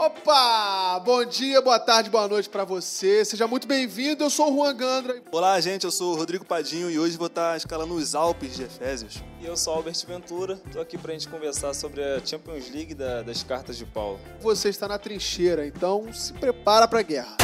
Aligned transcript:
Opa! 0.00 0.98
Bom 1.04 1.26
dia, 1.26 1.60
boa 1.60 1.78
tarde, 1.78 2.08
boa 2.08 2.26
noite 2.26 2.48
para 2.48 2.64
você. 2.64 3.22
Seja 3.22 3.46
muito 3.46 3.68
bem-vindo. 3.68 4.24
Eu 4.24 4.30
sou 4.30 4.50
o 4.50 4.56
Juan 4.56 4.74
Gandra. 4.74 5.22
Olá, 5.30 5.60
gente. 5.60 5.84
Eu 5.84 5.90
sou 5.90 6.14
o 6.14 6.16
Rodrigo 6.16 6.42
Padinho 6.42 6.90
e 6.90 6.98
hoje 6.98 7.18
vou 7.18 7.26
estar 7.26 7.54
escalando 7.54 7.92
os 7.92 8.14
Alpes 8.14 8.56
de 8.56 8.62
Efésios. 8.62 9.22
E 9.42 9.44
eu 9.44 9.58
sou 9.58 9.74
Albert 9.74 10.02
Ventura. 10.08 10.58
Estou 10.64 10.80
aqui 10.80 10.96
para 10.96 11.10
a 11.10 11.12
gente 11.12 11.28
conversar 11.28 11.74
sobre 11.74 12.02
a 12.02 12.24
Champions 12.24 12.70
League 12.70 12.94
da, 12.94 13.20
das 13.20 13.42
cartas 13.42 13.76
de 13.76 13.84
Paulo. 13.84 14.18
Você 14.40 14.70
está 14.70 14.88
na 14.88 14.98
trincheira, 14.98 15.66
então 15.66 16.10
se 16.14 16.32
prepara 16.32 16.88
para 16.88 17.00
a 17.00 17.02
guerra. 17.02 17.36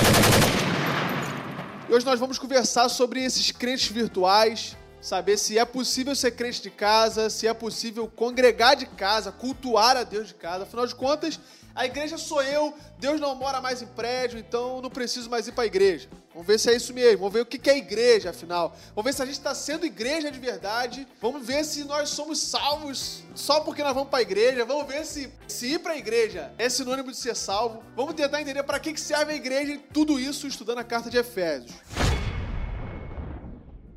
E 1.86 1.92
hoje 1.92 2.06
nós 2.06 2.18
vamos 2.18 2.38
conversar 2.38 2.88
sobre 2.88 3.22
esses 3.22 3.52
crentes 3.52 3.88
virtuais, 3.88 4.74
saber 4.98 5.36
se 5.36 5.58
é 5.58 5.64
possível 5.66 6.16
ser 6.16 6.30
crente 6.30 6.62
de 6.62 6.70
casa, 6.70 7.28
se 7.28 7.46
é 7.46 7.52
possível 7.52 8.10
congregar 8.16 8.76
de 8.76 8.86
casa, 8.86 9.30
cultuar 9.30 9.94
a 9.94 10.04
Deus 10.04 10.28
de 10.28 10.34
casa. 10.34 10.62
Afinal 10.62 10.86
de 10.86 10.94
contas, 10.94 11.38
a 11.76 11.84
igreja 11.84 12.16
sou 12.16 12.42
eu, 12.42 12.74
Deus 12.98 13.20
não 13.20 13.34
mora 13.34 13.60
mais 13.60 13.82
em 13.82 13.86
prédio, 13.86 14.38
então 14.38 14.80
não 14.80 14.88
preciso 14.88 15.28
mais 15.28 15.46
ir 15.46 15.52
para 15.52 15.64
a 15.64 15.66
igreja. 15.66 16.08
Vamos 16.32 16.46
ver 16.46 16.58
se 16.58 16.70
é 16.70 16.74
isso 16.74 16.92
mesmo, 16.92 17.18
vamos 17.18 17.34
ver 17.34 17.40
o 17.42 17.46
que 17.46 17.70
é 17.70 17.76
igreja, 17.76 18.30
afinal. 18.30 18.74
Vamos 18.94 19.04
ver 19.04 19.14
se 19.14 19.22
a 19.22 19.26
gente 19.26 19.36
está 19.36 19.54
sendo 19.54 19.84
igreja 19.84 20.30
de 20.30 20.38
verdade. 20.38 21.06
Vamos 21.20 21.46
ver 21.46 21.64
se 21.64 21.84
nós 21.84 22.08
somos 22.08 22.40
salvos 22.40 23.22
só 23.34 23.60
porque 23.60 23.82
nós 23.82 23.94
vamos 23.94 24.08
para 24.08 24.20
a 24.20 24.22
igreja. 24.22 24.64
Vamos 24.64 24.86
ver 24.86 25.04
se, 25.04 25.30
se 25.46 25.66
ir 25.66 25.78
para 25.78 25.92
a 25.92 25.98
igreja 25.98 26.52
é 26.58 26.68
sinônimo 26.68 27.10
de 27.10 27.16
ser 27.16 27.36
salvo. 27.36 27.82
Vamos 27.94 28.14
tentar 28.14 28.40
entender 28.40 28.62
para 28.62 28.80
que 28.80 28.98
serve 28.98 29.32
a 29.32 29.36
igreja 29.36 29.72
e 29.72 29.78
tudo 29.78 30.18
isso 30.18 30.46
estudando 30.46 30.78
a 30.78 30.84
carta 30.84 31.10
de 31.10 31.18
Efésios. 31.18 31.72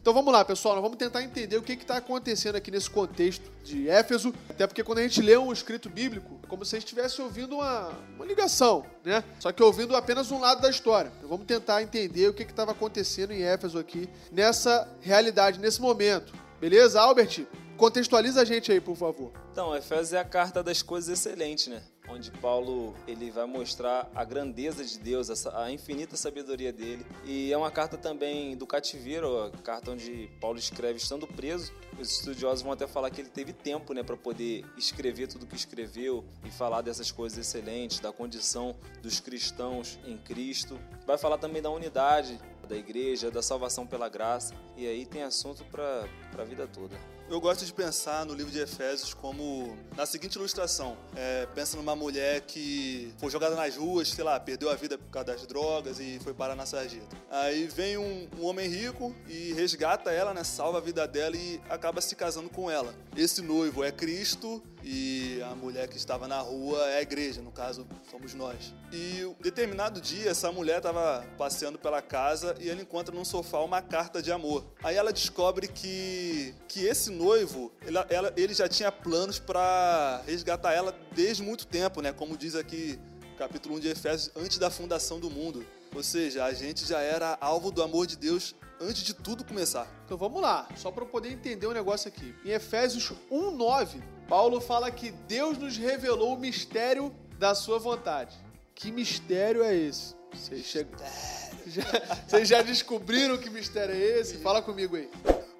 Então 0.02 0.14
vamos 0.14 0.32
lá, 0.32 0.46
pessoal, 0.46 0.76
nós 0.76 0.84
vamos 0.84 0.98
tentar 0.98 1.22
entender 1.22 1.58
o 1.58 1.62
que 1.62 1.74
está 1.74 1.98
acontecendo 1.98 2.56
aqui 2.56 2.72
nesse 2.72 2.90
contexto 2.90 3.52
de 3.64 3.90
Éfeso, 3.90 4.34
até 4.50 4.66
porque 4.66 4.84
quando 4.84 5.00
a 5.00 5.04
gente 5.04 5.22
lê 5.22 5.38
um 5.38 5.52
escrito 5.52 5.90
bíblico, 5.90 6.40
é 6.42 6.48
como 6.48 6.64
se 6.64 6.76
a 6.76 6.80
gente 6.80 6.88
estivesse 6.88 7.22
ouvindo 7.22 7.56
uma, 7.56 7.90
uma 8.16 8.26
ligação, 8.26 8.86
né? 9.04 9.24
Só 9.40 9.52
que 9.52 9.62
ouvindo 9.62 9.96
apenas 9.96 10.32
um 10.32 10.40
lado 10.40 10.62
da 10.62 10.70
história. 10.70 11.12
Então 11.18 11.30
vamos 11.30 11.46
tentar 11.46 11.84
entender 11.84 12.30
o 12.30 12.34
que 12.34 12.44
estava 12.44 12.72
acontecendo 12.72 13.34
em 13.34 13.44
Éfeso 13.44 13.78
aqui, 13.78 14.10
nessa 14.32 14.88
realidade, 15.02 15.60
nesse 15.60 15.82
momento. 15.82 16.34
Beleza, 16.62 17.02
Albert? 17.02 17.46
Contextualiza 17.76 18.42
a 18.42 18.46
gente 18.46 18.72
aí, 18.72 18.80
por 18.82 18.96
favor. 18.96 19.32
Então, 19.52 19.76
Efésios 19.76 20.14
é 20.14 20.20
a 20.20 20.26
carta 20.26 20.64
das 20.64 20.82
coisas 20.82 21.18
excelentes, 21.18 21.68
né? 21.68 21.82
Onde 22.10 22.32
Paulo 22.32 22.96
ele 23.08 23.32
vai 23.32 23.46
mostrar 23.46 24.10
a 24.14 24.24
grandeza 24.24 24.84
de 24.84 25.00
Deus, 25.00 25.46
a 25.48 25.72
infinita 25.72 26.18
sabedoria 26.18 26.72
dele. 26.72 27.06
E 27.26 27.52
é 27.52 27.58
uma 27.58 27.72
carta 27.72 27.98
também 27.98 28.56
do 28.58 28.66
cativeiro, 28.66 29.44
a 29.44 29.52
carta 29.64 29.92
onde 29.92 30.30
Paulo 30.40 30.58
escreve 30.58 30.98
estando 30.98 31.28
preso. 31.28 31.72
Os 32.00 32.12
estudiosos 32.12 32.62
vão 32.62 32.72
até 32.72 32.88
falar 32.88 33.10
que 33.10 33.22
ele 33.22 33.30
teve 33.30 33.54
tempo, 33.54 33.94
né, 33.94 34.04
para 34.04 34.16
poder 34.16 34.66
escrever 34.78 35.28
tudo 35.28 35.44
o 35.44 35.48
que 35.48 35.56
escreveu 35.56 36.24
e 36.46 36.50
falar 36.50 36.82
dessas 36.82 37.12
coisas 37.12 37.38
excelentes, 37.38 38.00
da 38.00 38.12
condição 38.12 38.76
dos 39.02 39.20
cristãos 39.20 40.00
em 40.06 40.18
Cristo. 40.18 40.80
Vai 41.06 41.18
falar 41.18 41.38
também 41.38 41.62
da 41.62 41.70
unidade 41.70 42.40
da 42.70 42.78
igreja, 42.78 43.32
da 43.32 43.42
salvação 43.42 43.86
pela 43.86 44.08
graça. 44.08 44.54
E 44.78 44.88
aí 44.88 45.06
tem 45.06 45.24
assunto 45.24 45.66
para 45.66 46.08
a 46.38 46.44
vida 46.44 46.68
toda. 46.68 46.96
Eu 47.30 47.40
gosto 47.40 47.64
de 47.64 47.72
pensar 47.72 48.26
no 48.26 48.34
livro 48.34 48.52
de 48.52 48.60
Efésios 48.60 49.14
como 49.14 49.78
na 49.96 50.08
seguinte 50.08 50.34
ilustração: 50.34 50.98
é, 51.16 51.46
pensa 51.54 51.78
numa 51.78 51.96
mulher 51.96 52.42
que 52.42 53.14
foi 53.20 53.30
jogada 53.30 53.56
nas 53.56 53.76
ruas, 53.76 54.10
sei 54.10 54.24
lá, 54.24 54.40
perdeu 54.40 54.68
a 54.68 54.74
vida 54.74 54.98
por 54.98 55.12
causa 55.12 55.34
das 55.34 55.46
drogas 55.46 56.00
e 56.00 56.20
foi 56.24 56.34
parar 56.34 56.56
na 56.56 56.66
sarjeta. 56.66 57.16
Aí 57.30 57.68
vem 57.68 58.00
um, 58.00 58.28
um 58.40 58.46
homem 58.46 58.68
rico 58.68 59.16
e 59.28 59.54
resgata 59.54 60.12
ela, 60.12 60.34
né, 60.34 60.44
salva 60.44 60.80
a 60.80 60.82
vida 60.82 61.08
dela 61.08 61.36
e 61.38 61.62
acaba 61.70 62.02
se 62.02 62.16
casando 62.16 62.50
com 62.50 62.70
ela. 62.70 62.96
Esse 63.16 63.44
noivo 63.44 63.84
é 63.84 63.92
Cristo 63.92 64.60
e 64.84 65.42
a 65.42 65.56
mulher 65.56 65.88
que 65.88 65.98
estava 65.98 66.28
na 66.28 66.40
rua 66.40 66.80
é 66.90 66.98
a 66.98 67.02
igreja, 67.02 67.42
no 67.42 67.52
caso 67.52 67.88
somos 68.10 68.34
nós. 68.34 68.74
E 68.92 69.26
um 69.26 69.36
determinado 69.42 70.00
dia 70.00 70.30
essa 70.30 70.52
mulher 70.52 70.78
estava 70.78 71.26
passeando 71.38 71.78
pela 71.78 72.02
casa 72.02 72.56
e 72.60 72.70
ela 72.70 72.82
encontra 72.82 73.14
num 73.14 73.26
sofá 73.26 73.60
uma 73.60 73.82
carta 73.82 74.22
de 74.22 74.32
amor. 74.32 74.66
Aí 74.84 74.96
ela 74.96 75.12
descobre 75.12 75.68
que 75.68 76.54
que 76.68 76.86
esse 76.86 77.12
noivo, 77.12 77.72
ela, 77.86 78.06
ela, 78.10 78.34
ele 78.38 78.54
já 78.54 78.68
tinha 78.68 78.92
planos 78.92 79.40
para 79.40 80.22
resgatar 80.26 80.74
ela 80.74 80.96
desde 81.14 81.44
muito 81.44 81.68
tempo, 81.68 82.02
né? 82.02 82.12
Como 82.12 82.38
diz 82.38 82.56
aqui 82.56 83.00
capítulo 83.38 83.76
1 83.76 83.80
de 83.80 83.88
Efésios, 83.88 84.32
antes 84.36 84.58
da 84.58 84.70
fundação 84.70 85.20
do 85.20 85.30
mundo. 85.30 85.66
Ou 85.96 86.04
seja, 86.04 86.44
a 86.44 86.54
gente 86.54 86.86
já 86.86 87.00
era 87.00 87.38
alvo 87.42 87.72
do 87.72 87.82
amor 87.82 88.06
de 88.06 88.18
Deus 88.18 88.54
antes 88.80 89.04
de 89.04 89.14
tudo 89.14 89.44
começar. 89.44 89.88
Então 90.06 90.18
vamos 90.18 90.42
lá, 90.42 90.68
só 90.76 90.92
para 90.92 91.04
eu 91.04 91.08
poder 91.08 91.32
entender 91.32 91.66
o 91.66 91.72
um 91.72 91.74
negócio 91.74 92.08
aqui. 92.08 92.36
Em 92.46 92.50
Efésios 92.50 93.12
1:9, 93.32 94.02
Paulo 94.30 94.62
fala 94.62 94.92
que 94.92 95.10
Deus 95.28 95.58
nos 95.58 95.76
revelou 95.76 96.36
o 96.36 96.40
mistério 96.40 97.12
da 97.40 97.56
sua 97.56 97.80
vontade. 97.80 98.38
Que 98.76 98.92
mistério 98.92 99.64
é 99.64 99.76
esse? 99.76 100.14
Vocês, 100.32 100.68
che... 100.68 100.86
já, 101.66 101.82
vocês 102.28 102.48
já 102.48 102.62
descobriram 102.62 103.40
que 103.40 103.50
mistério 103.50 103.96
é 103.96 104.20
esse? 104.20 104.38
Fala 104.38 104.62
comigo 104.62 104.96
aí. 104.96 105.10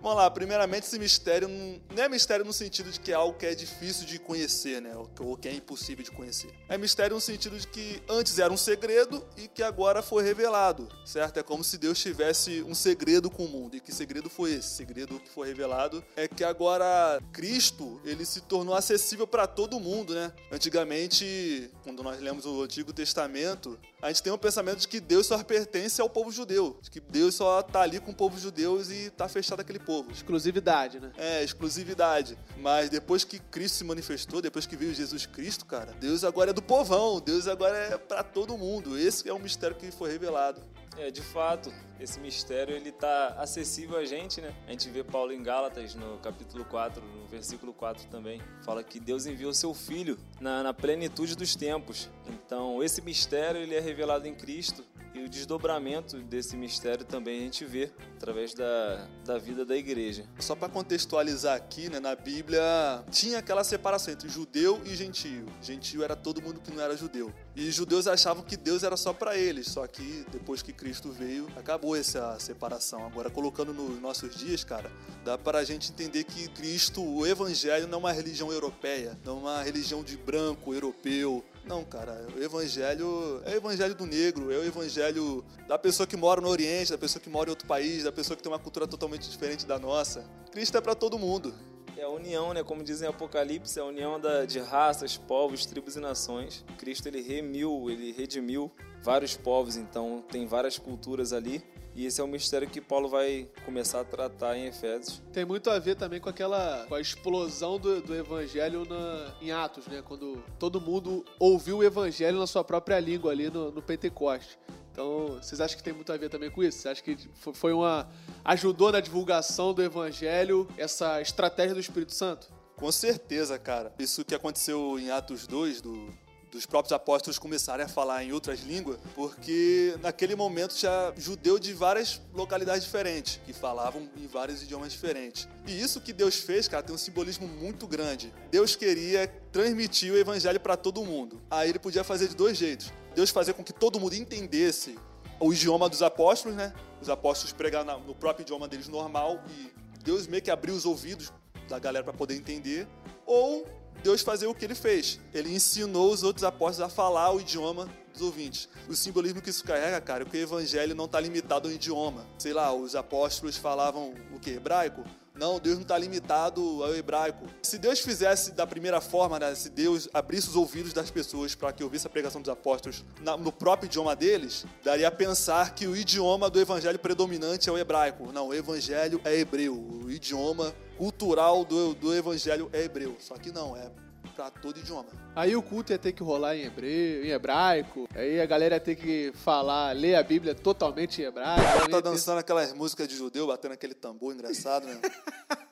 Vamos 0.02 0.18
lá, 0.18 0.32
primeiramente 0.32 0.84
esse 0.84 0.98
mistério 0.98 1.48
não 1.48 2.04
é 2.04 2.10
mistério 2.10 2.46
no 2.46 2.54
sentido 2.54 2.90
de 2.90 3.00
que 3.00 3.12
é 3.12 3.16
algo 3.16 3.38
que 3.38 3.46
é 3.46 3.54
difícil 3.54 4.06
de 4.06 4.18
conhecer, 4.18 4.82
né? 4.82 4.94
Ou 5.20 5.38
que 5.38 5.48
é 5.48 5.54
impossível 5.54 6.04
de 6.04 6.12
conhecer. 6.12 6.50
É 6.68 6.78
mistério 6.78 7.16
no 7.16 7.22
sentido 7.22 7.60
de 7.60 7.68
que 7.68 8.02
antes 8.10 8.40
era 8.40 8.52
um 8.52 8.58
segredo 8.58 9.26
e 9.38 9.48
que 9.48 9.62
agora 9.62 10.02
foi 10.02 10.24
revelado, 10.24 10.88
certo? 11.06 11.38
É 11.38 11.44
como 11.44 11.64
se 11.64 11.78
Deus 11.78 12.00
tivesse 12.00 12.64
um 12.64 12.74
segredo 12.74 13.30
com 13.30 13.46
o 13.46 13.50
mundo. 13.50 13.76
E 13.76 13.80
que 13.80 13.94
segredo 13.94 14.30
foi 14.30 14.54
esse? 14.54 14.70
segredo 14.70 15.20
que 15.20 15.30
foi 15.30 15.48
revelado 15.48 16.04
é 16.16 16.28
que 16.28 16.44
agora 16.44 17.22
Cristo, 17.34 18.00
ele 18.06 18.26
se 18.26 18.42
tornou 18.42 18.74
acessível 18.74 19.28
para 19.28 19.46
todo 19.46 19.80
mundo, 19.80 20.14
né? 20.14 20.32
Antigamente, 20.52 21.70
quando 21.84 22.02
nós 22.02 22.22
lemos 22.22 22.46
o 22.46 22.64
Antigo 22.64 22.94
Testamento, 22.94 23.78
a 24.02 24.08
gente 24.08 24.24
tem 24.24 24.32
um 24.32 24.38
pensamento 24.38 24.80
de 24.80 24.88
que 24.88 25.00
Deus 25.00 25.28
só 25.28 25.44
pertence 25.44 26.00
ao 26.00 26.10
povo 26.10 26.32
judeu, 26.32 26.78
de 26.82 26.90
que 26.90 27.00
Deus 27.00 27.36
só 27.36 27.62
tá 27.62 27.82
ali 27.82 28.00
com 28.00 28.12
o 28.12 28.16
povo 28.16 28.40
judeu 28.40 28.82
e 28.82 29.10
tá 29.10 29.28
fechado 29.28 29.60
aquele 29.60 29.80
povo. 29.90 30.12
Exclusividade, 30.12 31.00
né? 31.00 31.12
É, 31.18 31.44
exclusividade. 31.44 32.38
Mas 32.60 32.92
depois 32.92 33.24
que 33.24 33.40
Cristo 33.40 33.78
se 33.80 33.84
manifestou, 33.84 34.40
depois 34.40 34.68
que 34.68 34.76
veio 34.76 34.94
Jesus 34.94 35.26
Cristo, 35.26 35.66
cara, 35.66 35.94
Deus 35.94 36.24
agora 36.24 36.52
é 36.52 36.54
do 36.54 36.62
povão, 36.62 37.20
Deus 37.20 37.48
agora 37.48 37.76
é 37.76 37.98
para 37.98 38.22
todo 38.22 38.56
mundo. 38.56 38.96
Esse 39.00 39.28
é 39.28 39.34
um 39.34 39.40
mistério 39.40 39.76
que 39.76 39.90
foi 39.90 40.12
revelado. 40.12 40.62
É, 40.96 41.10
de 41.10 41.22
fato, 41.22 41.74
esse 42.00 42.20
mistério 42.20 42.76
ele 42.76 42.92
tá 42.92 43.30
acessível 43.40 43.98
a 43.98 44.06
gente, 44.06 44.42
né? 44.42 44.54
A 44.68 44.72
gente 44.72 44.88
vê 44.90 45.04
Paulo 45.04 45.32
em 45.32 45.42
Gálatas 45.42 45.96
no 45.96 46.20
capítulo 46.20 46.66
4, 46.66 47.02
no 47.02 47.26
versículo 47.26 47.74
4 47.74 48.08
também, 48.10 48.42
fala 48.64 48.84
que 48.84 49.00
Deus 49.00 49.26
enviou 49.26 49.54
seu 49.54 49.74
filho 49.74 50.20
na, 50.40 50.62
na 50.62 50.74
plenitude 50.74 51.36
dos 51.36 51.56
tempos. 51.56 52.10
Então, 52.28 52.84
esse 52.84 53.02
mistério 53.02 53.60
ele 53.60 53.74
é 53.74 53.80
revelado 53.80 54.28
em 54.28 54.36
Cristo 54.36 54.84
e 55.14 55.24
o 55.24 55.30
desdobramento 55.30 56.18
desse 56.22 56.56
mistério 56.56 57.06
também 57.06 57.40
a 57.40 57.44
gente 57.44 57.66
vê 57.66 57.92
através 58.16 58.54
da, 58.54 59.08
da 59.26 59.38
vida 59.38 59.66
da 59.66 59.76
igreja. 59.76 60.26
Só 60.40 60.56
para 60.56 60.70
contextualizar 60.70 61.56
aqui, 61.56 61.90
né, 61.90 62.00
na 62.00 62.16
Bíblia 62.16 63.04
tinha 63.12 63.40
aquela 63.40 63.64
separação 63.64 64.14
entre 64.14 64.30
judeu 64.30 64.82
e 64.86 64.96
gentio. 64.96 65.46
Gentio 65.62 66.04
era 66.04 66.16
todo 66.16 66.42
mundo 66.42 66.60
que 66.60 66.72
não 66.72 66.82
era 66.82 66.96
judeu. 66.96 67.34
E 67.60 67.70
judeus 67.72 68.08
achavam 68.08 68.42
que 68.42 68.56
Deus 68.56 68.84
era 68.84 68.96
só 68.96 69.12
para 69.12 69.36
eles, 69.36 69.68
só 69.68 69.86
que 69.86 70.26
depois 70.32 70.62
que 70.62 70.72
Cristo 70.72 71.12
veio, 71.12 71.46
acabou 71.58 71.94
essa 71.94 72.40
separação. 72.40 73.06
Agora, 73.06 73.30
colocando 73.30 73.74
nos 73.74 74.00
nossos 74.00 74.34
dias, 74.34 74.64
cara, 74.64 74.90
dá 75.26 75.38
para 75.38 75.60
a 75.60 75.64
gente 75.66 75.92
entender 75.92 76.24
que 76.24 76.48
Cristo, 76.52 77.04
o 77.04 77.28
Evangelho, 77.28 77.86
não 77.86 77.98
é 77.98 78.00
uma 78.00 78.12
religião 78.14 78.50
europeia, 78.50 79.20
não 79.26 79.40
é 79.40 79.40
uma 79.42 79.62
religião 79.62 80.02
de 80.02 80.16
branco, 80.16 80.74
europeu, 80.74 81.44
não, 81.66 81.84
cara, 81.84 82.26
o 82.36 82.42
evangelho 82.42 83.42
é 83.46 83.54
o 83.54 83.58
evangelho 83.58 83.94
do 83.94 84.06
negro, 84.06 84.52
é 84.52 84.58
o 84.58 84.64
evangelho 84.64 85.44
da 85.68 85.78
pessoa 85.78 86.08
que 86.08 86.16
mora 86.16 86.40
no 86.42 86.48
Oriente, 86.48 86.92
da 86.92 86.98
pessoa 86.98 87.22
que 87.22 87.30
mora 87.30 87.50
em 87.50 87.52
outro 87.52 87.68
país, 87.68 88.06
da 88.06 88.12
pessoa 88.12 88.38
que 88.38 88.42
tem 88.42 88.52
uma 88.52 88.58
cultura 88.58 88.88
totalmente 88.88 89.30
diferente 89.30 89.68
da 89.68 89.78
nossa. 89.78 90.26
Cristo 90.52 90.78
é 90.78 90.82
para 90.82 90.96
todo 90.96 91.20
mundo. 91.20 91.54
É 92.00 92.04
a 92.04 92.10
união, 92.10 92.54
né? 92.54 92.64
Como 92.64 92.82
dizem 92.82 93.08
em 93.08 93.10
Apocalipse, 93.10 93.78
é 93.78 93.82
a 93.82 93.86
união 93.86 94.18
da, 94.18 94.46
de 94.46 94.58
raças, 94.58 95.18
povos, 95.18 95.66
tribos 95.66 95.98
e 95.98 96.00
nações. 96.00 96.64
Cristo 96.78 97.10
ele 97.10 97.22
remiu, 97.22 97.90
ele 97.90 98.14
redimiu 98.14 98.72
vários 99.04 99.36
povos, 99.36 99.76
então 99.76 100.24
tem 100.32 100.48
várias 100.48 100.80
culturas 100.80 101.34
ali. 101.34 101.62
E 101.94 102.06
esse 102.06 102.22
é 102.22 102.24
o 102.24 102.28
mistério 102.28 102.70
que 102.70 102.80
Paulo 102.80 103.10
vai 103.10 103.50
começar 103.66 104.00
a 104.00 104.06
tratar 104.06 104.56
em 104.56 104.68
Efésios. 104.68 105.22
Tem 105.34 105.44
muito 105.44 105.70
a 105.70 105.78
ver 105.78 105.96
também 105.96 106.22
com 106.22 106.30
aquela 106.30 106.86
com 106.88 106.96
a 106.96 107.02
explosão 107.02 107.78
do, 107.78 108.02
do 108.02 108.16
evangelho 108.16 108.86
na, 108.86 109.34
em 109.42 109.52
Atos, 109.52 109.86
né? 109.88 110.02
Quando 110.02 110.42
todo 110.58 110.80
mundo 110.80 111.26
ouviu 111.38 111.80
o 111.80 111.84
evangelho 111.84 112.40
na 112.40 112.48
sua 112.48 112.64
própria 112.64 112.98
língua 112.98 113.34
ali 113.34 113.50
no, 113.50 113.72
no 113.72 113.82
Pentecoste. 113.82 114.58
Então, 115.00 115.40
vocês 115.42 115.62
acham 115.62 115.78
que 115.78 115.84
tem 115.84 115.94
muito 115.94 116.12
a 116.12 116.18
ver 116.18 116.28
também 116.28 116.52
com 116.52 116.62
isso? 116.62 116.80
Você 116.80 116.90
acha 116.90 117.02
que 117.02 117.18
foi 117.54 117.72
uma 117.72 118.10
ajudou 118.44 118.92
na 118.92 119.00
divulgação 119.00 119.74
do 119.74 119.82
evangelho 119.82 120.68
essa 120.78 121.22
estratégia 121.22 121.74
do 121.74 121.80
Espírito 121.80 122.14
Santo? 122.14 122.52
Com 122.76 122.92
certeza, 122.92 123.58
cara. 123.58 123.94
Isso 123.98 124.26
que 124.26 124.36
aconteceu 124.36 125.00
em 125.00 125.10
Atos 125.10 125.48
2 125.48 125.80
do 125.80 126.14
dos 126.52 126.66
próprios 126.66 126.92
apóstolos 126.92 127.38
começarem 127.38 127.86
a 127.86 127.90
falar 127.90 128.24
em 128.24 128.32
outras 128.32 128.62
línguas, 128.62 128.98
porque 129.16 129.96
naquele 130.02 130.36
momento 130.36 130.76
já 130.78 131.14
judeu 131.18 131.60
de 131.60 131.74
várias 131.74 132.22
localidades 132.34 132.84
diferentes, 132.84 133.40
que 133.46 133.54
falavam 133.54 134.10
em 134.18 134.28
vários 134.28 134.64
idiomas 134.64 134.92
diferentes. 134.92 135.48
E 135.68 135.80
isso 135.80 136.02
que 136.02 136.12
Deus 136.12 136.36
fez, 136.36 136.68
cara, 136.68 136.82
tem 136.84 136.94
um 136.94 136.98
simbolismo 136.98 137.48
muito 137.48 137.88
grande. 137.88 138.34
Deus 138.50 138.76
queria 138.76 139.28
transmitir 139.52 140.12
o 140.12 140.18
evangelho 140.18 140.60
para 140.60 140.76
todo 140.76 141.04
mundo. 141.06 141.40
Aí 141.50 141.70
ele 141.70 141.80
podia 141.80 142.04
fazer 142.04 142.28
de 142.28 142.36
dois 142.36 142.58
jeitos. 142.58 142.92
Deus 143.14 143.30
fazer 143.30 143.54
com 143.54 143.64
que 143.64 143.74
todo 143.74 144.00
mundo 144.00 144.14
entendesse 144.16 144.98
o 145.40 145.54
idioma 145.54 145.88
dos 145.88 146.02
apóstolos, 146.02 146.58
né? 146.58 146.74
Os 147.02 147.10
apóstolos 147.10 147.54
pregar 147.54 147.86
no 147.86 148.16
próprio 148.16 148.44
idioma 148.44 148.68
deles 148.68 148.88
normal 148.88 149.42
e 149.50 149.72
Deus 150.04 150.28
meio 150.28 150.42
que 150.42 150.52
abriu 150.52 150.74
os 150.74 150.86
ouvidos 150.86 151.32
da 151.68 151.78
galera 151.78 152.04
para 152.04 152.14
poder 152.14 152.36
entender, 152.36 152.88
ou 153.26 153.66
Deus 154.04 154.22
fazer 154.22 154.48
o 154.48 154.56
que 154.56 154.66
ele 154.66 154.76
fez. 154.76 155.20
Ele 155.34 155.54
ensinou 155.54 156.12
os 156.12 156.24
outros 156.24 156.44
apóstolos 156.44 156.92
a 156.92 156.94
falar 156.94 157.32
o 157.32 157.42
idioma 157.42 157.90
dos 158.14 158.22
ouvintes. 158.22 158.70
O 158.88 158.96
simbolismo 158.96 159.42
que 159.42 159.50
isso 159.50 159.64
carrega, 159.64 160.00
cara, 160.02 160.24
é 160.24 160.26
que 160.26 160.38
o 160.38 160.42
evangelho 160.42 160.96
não 160.96 161.06
está 161.06 161.20
limitado 161.20 161.68
ao 161.68 161.74
idioma. 161.74 162.26
Sei 162.38 162.54
lá, 162.54 162.74
os 162.74 162.96
apóstolos 162.96 163.58
falavam 163.58 164.14
o 164.34 164.40
que? 164.40 164.52
Hebraico? 164.52 165.04
Não, 165.40 165.58
Deus 165.58 165.76
não 165.76 165.84
está 165.84 165.98
limitado 165.98 166.84
ao 166.84 166.94
hebraico. 166.94 167.46
Se 167.64 167.78
Deus 167.78 168.02
fizesse 168.02 168.52
da 168.52 168.68
primeira 168.68 169.00
forma, 169.00 169.40
né, 169.40 169.56
se 169.56 169.70
Deus 169.70 170.10
abrisse 170.14 170.50
os 170.50 170.56
ouvidos 170.58 170.92
das 170.92 171.10
pessoas 171.10 171.56
para 171.56 171.72
que 171.72 171.82
ouvisse 171.82 172.06
a 172.06 172.10
pregação 172.10 172.42
dos 172.42 172.50
apóstolos 172.50 173.06
na, 173.22 173.38
no 173.38 173.50
próprio 173.50 173.88
idioma 173.88 174.18
deles, 174.18 174.66
daria 174.84 175.08
a 175.08 175.12
pensar 175.12 175.74
que 175.74 175.88
o 175.88 175.96
idioma 175.96 176.50
do 176.50 176.60
evangelho 176.60 177.00
predominante 177.00 177.70
é 177.70 177.72
o 177.72 177.78
hebraico. 177.78 178.34
Não, 178.34 178.50
o 178.50 178.54
evangelho 178.54 179.22
é 179.24 179.34
hebreu. 179.34 179.76
O 179.76 180.12
idioma 180.12 180.76
cultural 180.98 181.64
do, 181.64 181.94
do 181.94 182.14
evangelho 182.14 182.70
é 182.74 182.84
hebreu. 182.84 183.16
Só 183.20 183.36
que 183.36 183.50
não, 183.50 183.78
é 183.78 183.90
para 184.36 184.50
todo 184.50 184.80
idioma. 184.80 185.08
Aí 185.36 185.56
o 185.56 185.62
culto 185.62 185.92
ia 185.92 185.98
ter 185.98 186.12
que 186.12 186.24
rolar 186.24 186.56
em 186.56 186.64
hebreu, 186.64 187.26
em 187.26 187.30
hebraico. 187.30 188.08
Aí 188.16 188.40
a 188.40 188.46
galera 188.46 188.76
ia 188.76 188.80
ter 188.80 188.96
que 188.96 189.32
falar, 189.44 189.96
ler 189.96 190.16
a 190.16 190.24
Bíblia 190.24 190.56
totalmente 190.56 191.22
em 191.22 191.26
hebraico. 191.26 191.62
Ela 191.62 191.90
tá 191.90 192.00
dançando 192.00 192.36
ter... 192.36 192.42
aquelas 192.42 192.74
músicas 192.74 193.08
de 193.08 193.16
judeu, 193.16 193.48
batendo 193.48 193.74
aquele 193.74 193.94
tambor 193.94 194.34
engraçado, 194.34 194.86
né? 194.86 195.00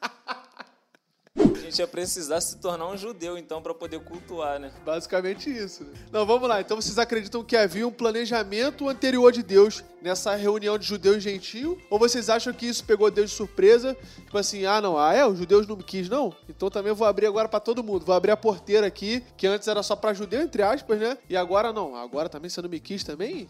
A 1.39 1.69
gente 1.69 1.79
ia 1.79 1.87
precisar 1.87 2.41
se 2.41 2.57
tornar 2.57 2.87
um 2.87 2.97
judeu, 2.97 3.37
então, 3.37 3.61
para 3.61 3.73
poder 3.73 3.99
cultuar, 3.99 4.59
né? 4.59 4.71
Basicamente 4.83 5.49
isso. 5.49 5.83
Né? 5.83 5.93
Não, 6.11 6.25
vamos 6.25 6.47
lá. 6.47 6.61
Então 6.61 6.75
vocês 6.75 6.97
acreditam 6.97 7.43
que 7.43 7.55
havia 7.55 7.87
um 7.87 7.91
planejamento 7.91 8.89
anterior 8.89 9.31
de 9.31 9.43
Deus 9.43 9.83
nessa 10.01 10.35
reunião 10.35 10.77
de 10.77 10.85
judeu 10.85 11.17
e 11.17 11.19
gentio? 11.19 11.79
Ou 11.89 11.99
vocês 11.99 12.29
acham 12.29 12.53
que 12.53 12.65
isso 12.65 12.83
pegou 12.83 13.09
Deus 13.09 13.31
de 13.31 13.35
surpresa? 13.35 13.95
Tipo 14.17 14.37
assim, 14.37 14.65
ah, 14.65 14.81
não, 14.81 14.97
ah, 14.97 15.13
é, 15.13 15.25
os 15.25 15.37
judeus 15.37 15.67
não 15.67 15.75
me 15.75 15.83
quis, 15.83 16.09
não? 16.09 16.35
Então 16.49 16.69
também 16.69 16.93
vou 16.93 17.07
abrir 17.07 17.25
agora 17.25 17.47
para 17.47 17.59
todo 17.59 17.83
mundo. 17.83 18.05
Vou 18.05 18.15
abrir 18.15 18.31
a 18.31 18.37
porteira 18.37 18.87
aqui, 18.87 19.23
que 19.35 19.47
antes 19.47 19.67
era 19.67 19.81
só 19.83 19.95
para 19.95 20.13
judeu, 20.13 20.41
entre 20.41 20.61
aspas, 20.61 20.99
né? 20.99 21.17
E 21.29 21.35
agora 21.35 21.71
não. 21.73 21.95
Agora 21.95 22.29
também 22.29 22.49
você 22.49 22.61
não 22.61 22.69
me 22.69 22.79
quis 22.79 23.03
também? 23.03 23.47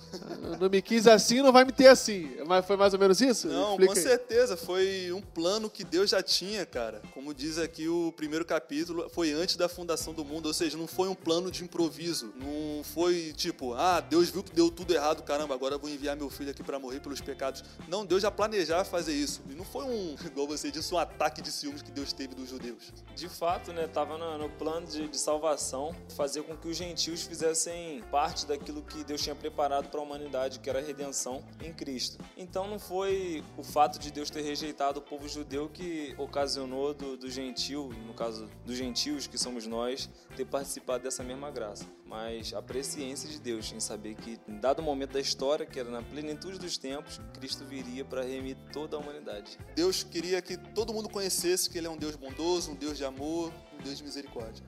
não 0.60 0.70
me 0.70 0.82
quis 0.82 1.08
assim, 1.08 1.42
não 1.42 1.52
vai 1.52 1.66
me 1.66 1.72
ter 1.72 1.88
assim. 1.88 2.30
Mas 2.46 2.66
foi 2.66 2.78
mais 2.78 2.94
ou 2.94 3.00
menos 3.00 3.20
isso? 3.22 3.48
Não, 3.48 3.72
Explica 3.72 3.94
com 3.94 4.00
aí. 4.00 4.06
certeza. 4.06 4.58
Foi 4.58 5.12
um 5.12 5.22
plano 5.22 5.70
que 5.70 5.84
Deus 5.84 6.10
já 6.10 6.22
tinha, 6.22 6.66
cara. 6.66 7.02
Como 7.14 7.34
diz 7.34 7.58
aqui 7.58 7.88
o 7.88 8.12
primeiro 8.16 8.46
capítulo, 8.46 9.10
foi 9.10 9.32
antes 9.34 9.56
da 9.56 9.68
fundação 9.68 10.14
do 10.14 10.24
mundo. 10.24 10.48
Ou 10.48 10.54
seja, 10.54 10.78
não 10.78 10.88
foi 10.88 11.08
um 11.08 11.16
plano 11.16 11.52
de 11.52 11.64
improviso. 11.64 12.34
Não 12.36 12.84
foi 12.84 13.34
tipo, 13.36 13.74
ah, 13.74 14.00
Deus 14.00 14.30
viu 14.30 14.44
que 14.44 14.54
deu 14.54 14.70
tudo 14.70 14.94
errado, 14.94 15.24
caramba, 15.24 15.54
agora 15.54 15.76
eu 15.76 15.80
vou 15.80 15.90
enviar 15.90 16.16
meu 16.16 16.30
filho 16.38 16.52
aqui 16.52 16.64
para 16.64 16.80
morrer 16.80 17.00
pelos 17.00 17.20
pecados. 17.20 17.64
Não, 17.88 18.06
Deus 18.06 18.22
já 18.22 18.32
planejava 18.32 18.86
fazer 18.86 19.14
isso. 19.14 19.42
E 19.50 19.56
não 19.56 19.66
foi 19.66 19.86
um, 19.86 20.16
igual 20.26 20.48
você 20.48 20.72
disse, 20.72 20.94
um 20.94 20.98
ataque 20.98 21.42
de 21.42 21.52
ciúmes 21.52 21.82
que 21.82 21.92
Deus 21.92 22.14
teve 22.14 22.36
dos 22.36 22.50
judeus. 22.50 22.94
De 23.16 23.28
fato, 23.28 23.74
né, 23.74 23.88
tava 23.88 24.18
no, 24.18 24.38
no 24.38 24.50
plano 24.50 24.86
de, 24.88 25.08
de, 25.08 25.18
salvação, 25.18 25.96
fazer 26.16 26.44
com 26.44 26.56
que 26.56 26.68
os 26.68 26.78
gentios 26.78 27.24
fizessem 27.24 28.04
parte 28.12 28.46
daquilo 28.46 28.82
que 28.82 29.04
Deus 29.04 29.22
tinha 29.22 29.36
preparado 29.36 29.90
para 29.90 30.00
a 30.00 30.04
humanidade, 30.04 30.60
que 30.60 30.70
era 30.70 30.80
a 30.80 30.82
redenção 30.82 31.44
em 31.62 31.74
Cristo. 31.74 32.24
Então 32.38 32.68
não 32.68 32.80
foi 32.80 33.44
o 33.58 33.64
fato 33.64 33.98
de 33.98 34.12
Deus 34.12 34.30
ter 34.30 34.42
rejeitado 34.42 35.00
o 35.00 35.02
povo 35.02 35.28
judeu 35.28 35.70
que 35.70 36.14
ocasionou 36.18 36.94
do, 36.94 37.18
do 37.18 37.30
gentil, 37.30 37.92
no 38.06 38.14
caso 38.14 38.48
dos 38.66 38.78
gentios 38.78 39.28
que 39.28 39.38
somos 39.38 39.66
nós, 39.66 40.10
ter 40.36 40.46
participado 40.46 41.04
dessa 41.04 41.24
mesma 41.24 41.50
graça, 41.50 41.86
mas 42.08 42.54
a 42.54 42.62
presciência 42.62 43.30
de 43.30 43.40
Deus 43.40 43.72
em 43.74 43.80
saber 43.80 44.16
que, 44.16 44.40
em 44.48 44.60
dado 44.60 44.82
momento 44.82 45.14
da 45.14 45.20
história, 45.20 45.66
que 45.66 45.80
era 45.80 45.90
na 45.90 46.02
plenitude 46.02 46.58
dos 46.58 46.78
tempos, 46.78 47.20
Cristo 47.34 47.66
viria 47.66 48.06
para 48.06 48.24
remir 48.24 48.56
toda 48.72 48.96
a 48.96 49.00
humanidade. 49.00 49.58
Deus 49.76 50.04
queria 50.04 50.42
que 50.42 50.58
todo 50.58 50.94
mundo 50.94 51.10
conhecesse 51.10 51.70
que 51.70 51.78
Ele 51.78 51.88
é 51.88 51.90
um 51.90 51.98
Deus 51.98 52.16
bondoso, 52.16 52.72
um 52.72 52.76
Deus 52.76 52.98
de 52.98 53.04
amor, 53.04 53.52
um 53.78 53.84
Deus 53.84 53.98
de 53.98 54.04
misericórdia. 54.04 54.64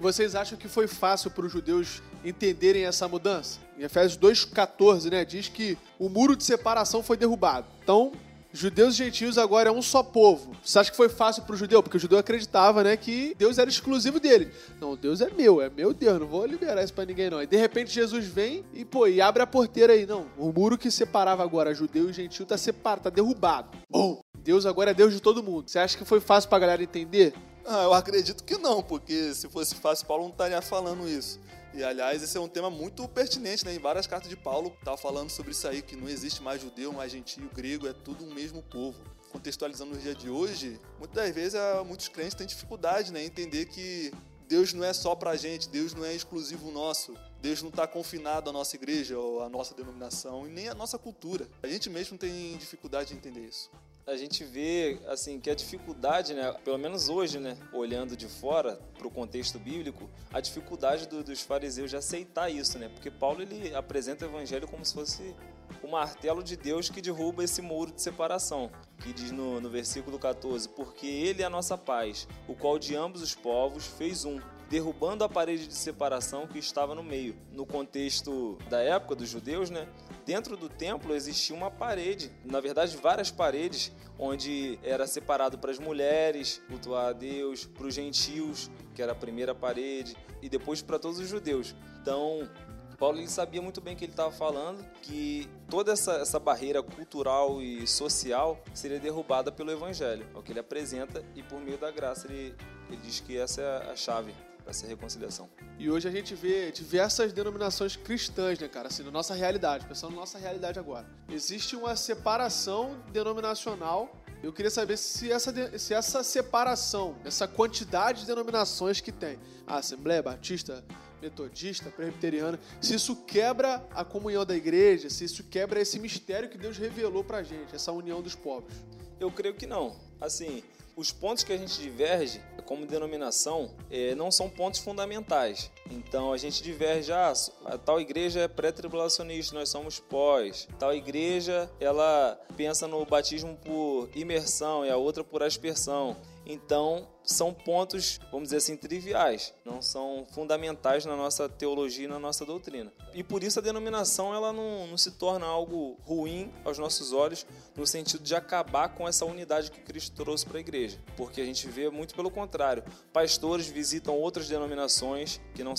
Vocês 0.00 0.34
acham 0.34 0.58
que 0.58 0.66
foi 0.66 0.88
fácil 0.88 1.30
para 1.30 1.46
os 1.46 1.52
judeus 1.52 2.02
entenderem 2.24 2.86
essa 2.86 3.06
mudança? 3.06 3.60
Em 3.78 3.82
Efésios 3.82 4.18
2,14, 4.18 5.10
né, 5.10 5.24
diz 5.24 5.48
que 5.48 5.78
o 5.98 6.08
muro 6.08 6.34
de 6.34 6.42
separação 6.42 7.02
foi 7.02 7.16
derrubado. 7.16 7.68
Então, 7.82 8.10
Judeus 8.52 8.94
e 8.94 9.04
gentios 9.04 9.38
agora 9.38 9.68
é 9.68 9.72
um 9.72 9.80
só 9.80 10.02
povo. 10.02 10.52
Você 10.62 10.78
acha 10.78 10.90
que 10.90 10.96
foi 10.96 11.08
fácil 11.08 11.44
pro 11.44 11.56
judeu? 11.56 11.82
Porque 11.82 11.96
o 11.96 12.00
judeu 12.00 12.18
acreditava, 12.18 12.82
né, 12.82 12.96
que 12.96 13.34
Deus 13.38 13.58
era 13.58 13.70
exclusivo 13.70 14.18
dele. 14.18 14.52
Não, 14.80 14.96
Deus 14.96 15.20
é 15.20 15.30
meu, 15.30 15.62
é 15.62 15.70
meu 15.70 15.94
Deus, 15.94 16.18
não 16.18 16.26
vou 16.26 16.44
liberar 16.44 16.82
isso 16.82 16.92
para 16.92 17.04
ninguém 17.04 17.30
não. 17.30 17.40
E 17.40 17.46
de 17.46 17.56
repente 17.56 17.92
Jesus 17.92 18.26
vem 18.26 18.64
e, 18.74 18.84
pô, 18.84 19.06
e 19.06 19.20
abre 19.20 19.42
a 19.42 19.46
porteira 19.46 19.92
aí. 19.92 20.04
Não, 20.04 20.26
o 20.36 20.52
muro 20.52 20.76
que 20.76 20.90
separava 20.90 21.44
agora 21.44 21.74
judeu 21.74 22.10
e 22.10 22.12
gentio 22.12 22.44
tá 22.44 22.58
separado, 22.58 23.04
tá 23.04 23.10
derrubado. 23.10 23.78
Bom, 23.88 24.20
Deus 24.36 24.66
agora 24.66 24.90
é 24.90 24.94
Deus 24.94 25.12
de 25.12 25.20
todo 25.20 25.42
mundo. 25.42 25.70
Você 25.70 25.78
acha 25.78 25.96
que 25.96 26.04
foi 26.04 26.20
fácil 26.20 26.50
pra 26.50 26.58
galera 26.58 26.82
entender? 26.82 27.32
Ah, 27.64 27.84
eu 27.84 27.94
acredito 27.94 28.42
que 28.42 28.58
não, 28.58 28.82
porque 28.82 29.32
se 29.32 29.48
fosse 29.48 29.76
fácil, 29.76 30.06
Paulo 30.06 30.24
não 30.24 30.30
estaria 30.30 30.60
falando 30.60 31.08
isso. 31.08 31.38
E 31.72 31.84
aliás, 31.84 32.20
esse 32.22 32.36
é 32.36 32.40
um 32.40 32.48
tema 32.48 32.68
muito 32.68 33.06
pertinente, 33.08 33.64
né? 33.64 33.72
Em 33.72 33.78
várias 33.78 34.06
cartas 34.06 34.28
de 34.28 34.36
Paulo, 34.36 34.76
tá 34.84 34.96
falando 34.96 35.30
sobre 35.30 35.52
isso 35.52 35.68
aí, 35.68 35.82
que 35.82 35.94
não 35.94 36.08
existe 36.08 36.42
mais 36.42 36.60
judeu, 36.60 36.92
mais 36.92 37.12
gentio, 37.12 37.48
grego, 37.54 37.86
é 37.86 37.92
tudo 37.92 38.24
um 38.24 38.34
mesmo 38.34 38.60
povo. 38.62 38.98
Contextualizando 39.30 39.94
no 39.94 40.00
dia 40.00 40.14
de 40.14 40.28
hoje, 40.28 40.80
muitas 40.98 41.32
vezes 41.32 41.54
ah, 41.54 41.84
muitos 41.86 42.08
crentes 42.08 42.34
têm 42.34 42.46
dificuldade 42.46 43.12
né, 43.12 43.22
em 43.22 43.26
entender 43.26 43.66
que 43.66 44.12
Deus 44.48 44.72
não 44.72 44.82
é 44.84 44.92
só 44.92 45.14
pra 45.14 45.36
gente, 45.36 45.68
Deus 45.68 45.94
não 45.94 46.04
é 46.04 46.12
exclusivo 46.12 46.72
nosso. 46.72 47.14
Deus 47.40 47.62
não 47.62 47.68
está 47.68 47.86
confinado 47.86 48.50
à 48.50 48.52
nossa 48.52 48.74
igreja 48.74 49.16
ou 49.16 49.40
à 49.40 49.48
nossa 49.48 49.72
denominação 49.72 50.48
e 50.48 50.50
nem 50.50 50.68
à 50.68 50.74
nossa 50.74 50.98
cultura. 50.98 51.48
A 51.62 51.68
gente 51.68 51.88
mesmo 51.88 52.18
tem 52.18 52.56
dificuldade 52.56 53.10
de 53.10 53.14
entender 53.14 53.46
isso 53.46 53.70
a 54.10 54.16
gente 54.16 54.42
vê 54.42 54.98
assim 55.06 55.38
que 55.38 55.48
a 55.48 55.54
dificuldade, 55.54 56.34
né, 56.34 56.52
pelo 56.64 56.76
menos 56.76 57.08
hoje, 57.08 57.38
né, 57.38 57.56
olhando 57.72 58.16
de 58.16 58.26
fora 58.26 58.76
para 58.98 59.06
o 59.06 59.10
contexto 59.10 59.56
bíblico, 59.56 60.10
a 60.32 60.40
dificuldade 60.40 61.06
do, 61.06 61.22
dos 61.22 61.40
fariseus 61.42 61.90
de 61.90 61.96
aceitar 61.96 62.50
isso, 62.50 62.76
né? 62.76 62.88
Porque 62.88 63.10
Paulo 63.10 63.40
ele 63.40 63.72
apresenta 63.72 64.26
o 64.26 64.28
evangelho 64.28 64.66
como 64.66 64.84
se 64.84 64.94
fosse 64.94 65.34
o 65.80 65.88
martelo 65.88 66.42
de 66.42 66.56
Deus 66.56 66.90
que 66.90 67.00
derruba 67.00 67.44
esse 67.44 67.62
muro 67.62 67.92
de 67.92 68.02
separação, 68.02 68.70
que 68.98 69.12
diz 69.12 69.30
no, 69.30 69.60
no 69.60 69.70
versículo 69.70 70.18
14: 70.18 70.68
Porque 70.70 71.06
Ele 71.06 71.42
é 71.42 71.46
a 71.46 71.50
nossa 71.50 71.78
paz, 71.78 72.26
o 72.48 72.54
qual 72.54 72.80
de 72.80 72.96
ambos 72.96 73.22
os 73.22 73.34
povos 73.36 73.86
fez 73.86 74.24
um, 74.24 74.40
derrubando 74.68 75.24
a 75.24 75.28
parede 75.28 75.66
de 75.66 75.74
separação 75.74 76.46
que 76.46 76.58
estava 76.58 76.94
no 76.94 77.02
meio. 77.02 77.36
No 77.52 77.64
contexto 77.64 78.58
da 78.68 78.80
época 78.80 79.14
dos 79.14 79.28
judeus, 79.28 79.70
né? 79.70 79.86
Dentro 80.30 80.56
do 80.56 80.68
templo 80.68 81.12
existia 81.12 81.56
uma 81.56 81.72
parede, 81.72 82.30
na 82.44 82.60
verdade 82.60 82.96
várias 82.96 83.32
paredes, 83.32 83.90
onde 84.16 84.78
era 84.80 85.04
separado 85.04 85.58
para 85.58 85.72
as 85.72 85.78
mulheres 85.80 86.62
cultuar 86.68 87.08
a 87.08 87.12
Deus, 87.12 87.64
para 87.64 87.84
os 87.84 87.92
gentios, 87.92 88.70
que 88.94 89.02
era 89.02 89.10
a 89.10 89.14
primeira 89.16 89.56
parede, 89.56 90.16
e 90.40 90.48
depois 90.48 90.82
para 90.82 91.00
todos 91.00 91.18
os 91.18 91.28
judeus. 91.28 91.74
Então, 92.00 92.48
Paulo 92.96 93.18
ele 93.18 93.26
sabia 93.26 93.60
muito 93.60 93.80
bem 93.80 93.94
o 93.94 93.96
que 93.96 94.04
ele 94.04 94.12
estava 94.12 94.30
falando, 94.30 94.88
que 95.02 95.50
toda 95.68 95.94
essa, 95.94 96.12
essa 96.18 96.38
barreira 96.38 96.80
cultural 96.80 97.60
e 97.60 97.84
social 97.84 98.62
seria 98.72 99.00
derrubada 99.00 99.50
pelo 99.50 99.72
Evangelho, 99.72 100.24
é 100.32 100.38
o 100.38 100.42
que 100.44 100.52
ele 100.52 100.60
apresenta, 100.60 101.24
e 101.34 101.42
por 101.42 101.60
meio 101.60 101.76
da 101.76 101.90
graça 101.90 102.28
ele, 102.28 102.54
ele 102.88 102.98
diz 102.98 103.18
que 103.18 103.36
essa 103.36 103.60
é 103.60 103.90
a 103.90 103.96
chave 103.96 104.32
essa 104.70 104.86
reconciliação. 104.86 105.48
E 105.78 105.90
hoje 105.90 106.08
a 106.08 106.10
gente 106.10 106.34
vê 106.34 106.70
diversas 106.70 107.32
denominações 107.32 107.96
cristãs, 107.96 108.58
né, 108.58 108.68
cara? 108.68 108.88
Assim, 108.88 109.02
na 109.02 109.10
nossa 109.10 109.34
realidade, 109.34 109.86
pensando 109.86 110.12
na 110.12 110.20
nossa 110.20 110.38
realidade 110.38 110.78
agora. 110.78 111.06
Existe 111.28 111.76
uma 111.76 111.96
separação 111.96 113.02
denominacional. 113.12 114.14
Eu 114.42 114.52
queria 114.52 114.70
saber 114.70 114.96
se 114.96 115.30
essa, 115.30 115.78
se 115.78 115.92
essa 115.92 116.22
separação, 116.22 117.16
essa 117.24 117.46
quantidade 117.46 118.20
de 118.20 118.26
denominações 118.26 119.00
que 119.00 119.12
tem, 119.12 119.38
a 119.66 119.78
Assembleia 119.78 120.22
Batista, 120.22 120.82
Metodista, 121.20 121.90
Presbiteriana, 121.90 122.58
se 122.80 122.94
isso 122.94 123.14
quebra 123.26 123.86
a 123.90 124.04
comunhão 124.04 124.46
da 124.46 124.56
igreja, 124.56 125.10
se 125.10 125.24
isso 125.24 125.44
quebra 125.44 125.80
esse 125.80 125.98
mistério 125.98 126.48
que 126.48 126.56
Deus 126.56 126.78
revelou 126.78 127.22
pra 127.22 127.42
gente, 127.42 127.74
essa 127.74 127.92
união 127.92 128.22
dos 128.22 128.34
povos. 128.34 128.72
Eu 129.18 129.30
creio 129.30 129.54
que 129.54 129.66
não. 129.66 129.98
Assim, 130.18 130.62
os 131.00 131.10
pontos 131.10 131.42
que 131.42 131.52
a 131.52 131.56
gente 131.56 131.80
diverge 131.80 132.42
como 132.66 132.84
denominação 132.84 133.70
é, 133.90 134.14
não 134.14 134.30
são 134.30 134.50
pontos 134.50 134.80
fundamentais. 134.80 135.70
Então 135.90 136.32
a 136.32 136.36
gente 136.36 136.62
diverge, 136.62 137.12
ah, 137.12 137.32
a 137.64 137.78
tal 137.78 138.00
igreja 138.00 138.40
é 138.40 138.48
pré-tribulacionista, 138.48 139.54
nós 139.54 139.68
somos 139.68 139.98
pós. 140.00 140.68
Tal 140.78 140.94
igreja, 140.94 141.70
ela 141.80 142.38
pensa 142.56 142.86
no 142.86 143.04
batismo 143.04 143.56
por 143.56 144.08
imersão 144.14 144.84
e 144.84 144.90
a 144.90 144.96
outra 144.96 145.24
por 145.24 145.42
aspersão. 145.42 146.16
Então 146.46 147.06
são 147.22 147.52
pontos, 147.52 148.18
vamos 148.30 148.48
dizer 148.48 148.56
assim, 148.56 148.76
triviais, 148.76 149.54
não 149.64 149.80
são 149.80 150.26
fundamentais 150.32 151.04
na 151.04 151.14
nossa 151.14 151.48
teologia 151.48 152.06
e 152.06 152.08
na 152.08 152.18
nossa 152.18 152.44
doutrina. 152.44 152.92
E 153.14 153.22
por 153.22 153.44
isso 153.44 153.60
a 153.60 153.62
denominação 153.62 154.34
ela 154.34 154.52
não, 154.52 154.86
não 154.88 154.98
se 154.98 155.12
torna 155.12 155.46
algo 155.46 155.96
ruim 156.02 156.52
aos 156.64 156.78
nossos 156.78 157.12
olhos, 157.12 157.46
no 157.76 157.86
sentido 157.86 158.22
de 158.24 158.34
acabar 158.34 158.88
com 158.88 159.06
essa 159.06 159.24
unidade 159.24 159.70
que 159.70 159.80
Cristo 159.80 160.16
trouxe 160.16 160.44
para 160.44 160.58
a 160.58 160.60
igreja. 160.60 160.98
Porque 161.16 161.40
a 161.40 161.44
gente 161.44 161.68
vê 161.68 161.88
muito 161.88 162.14
pelo 162.14 162.30
contrário. 162.30 162.82
Pastores 163.12 163.68
visitam 163.68 164.16
outras 164.16 164.48
denominações 164.48 165.40
que 165.54 165.62
não 165.62 165.76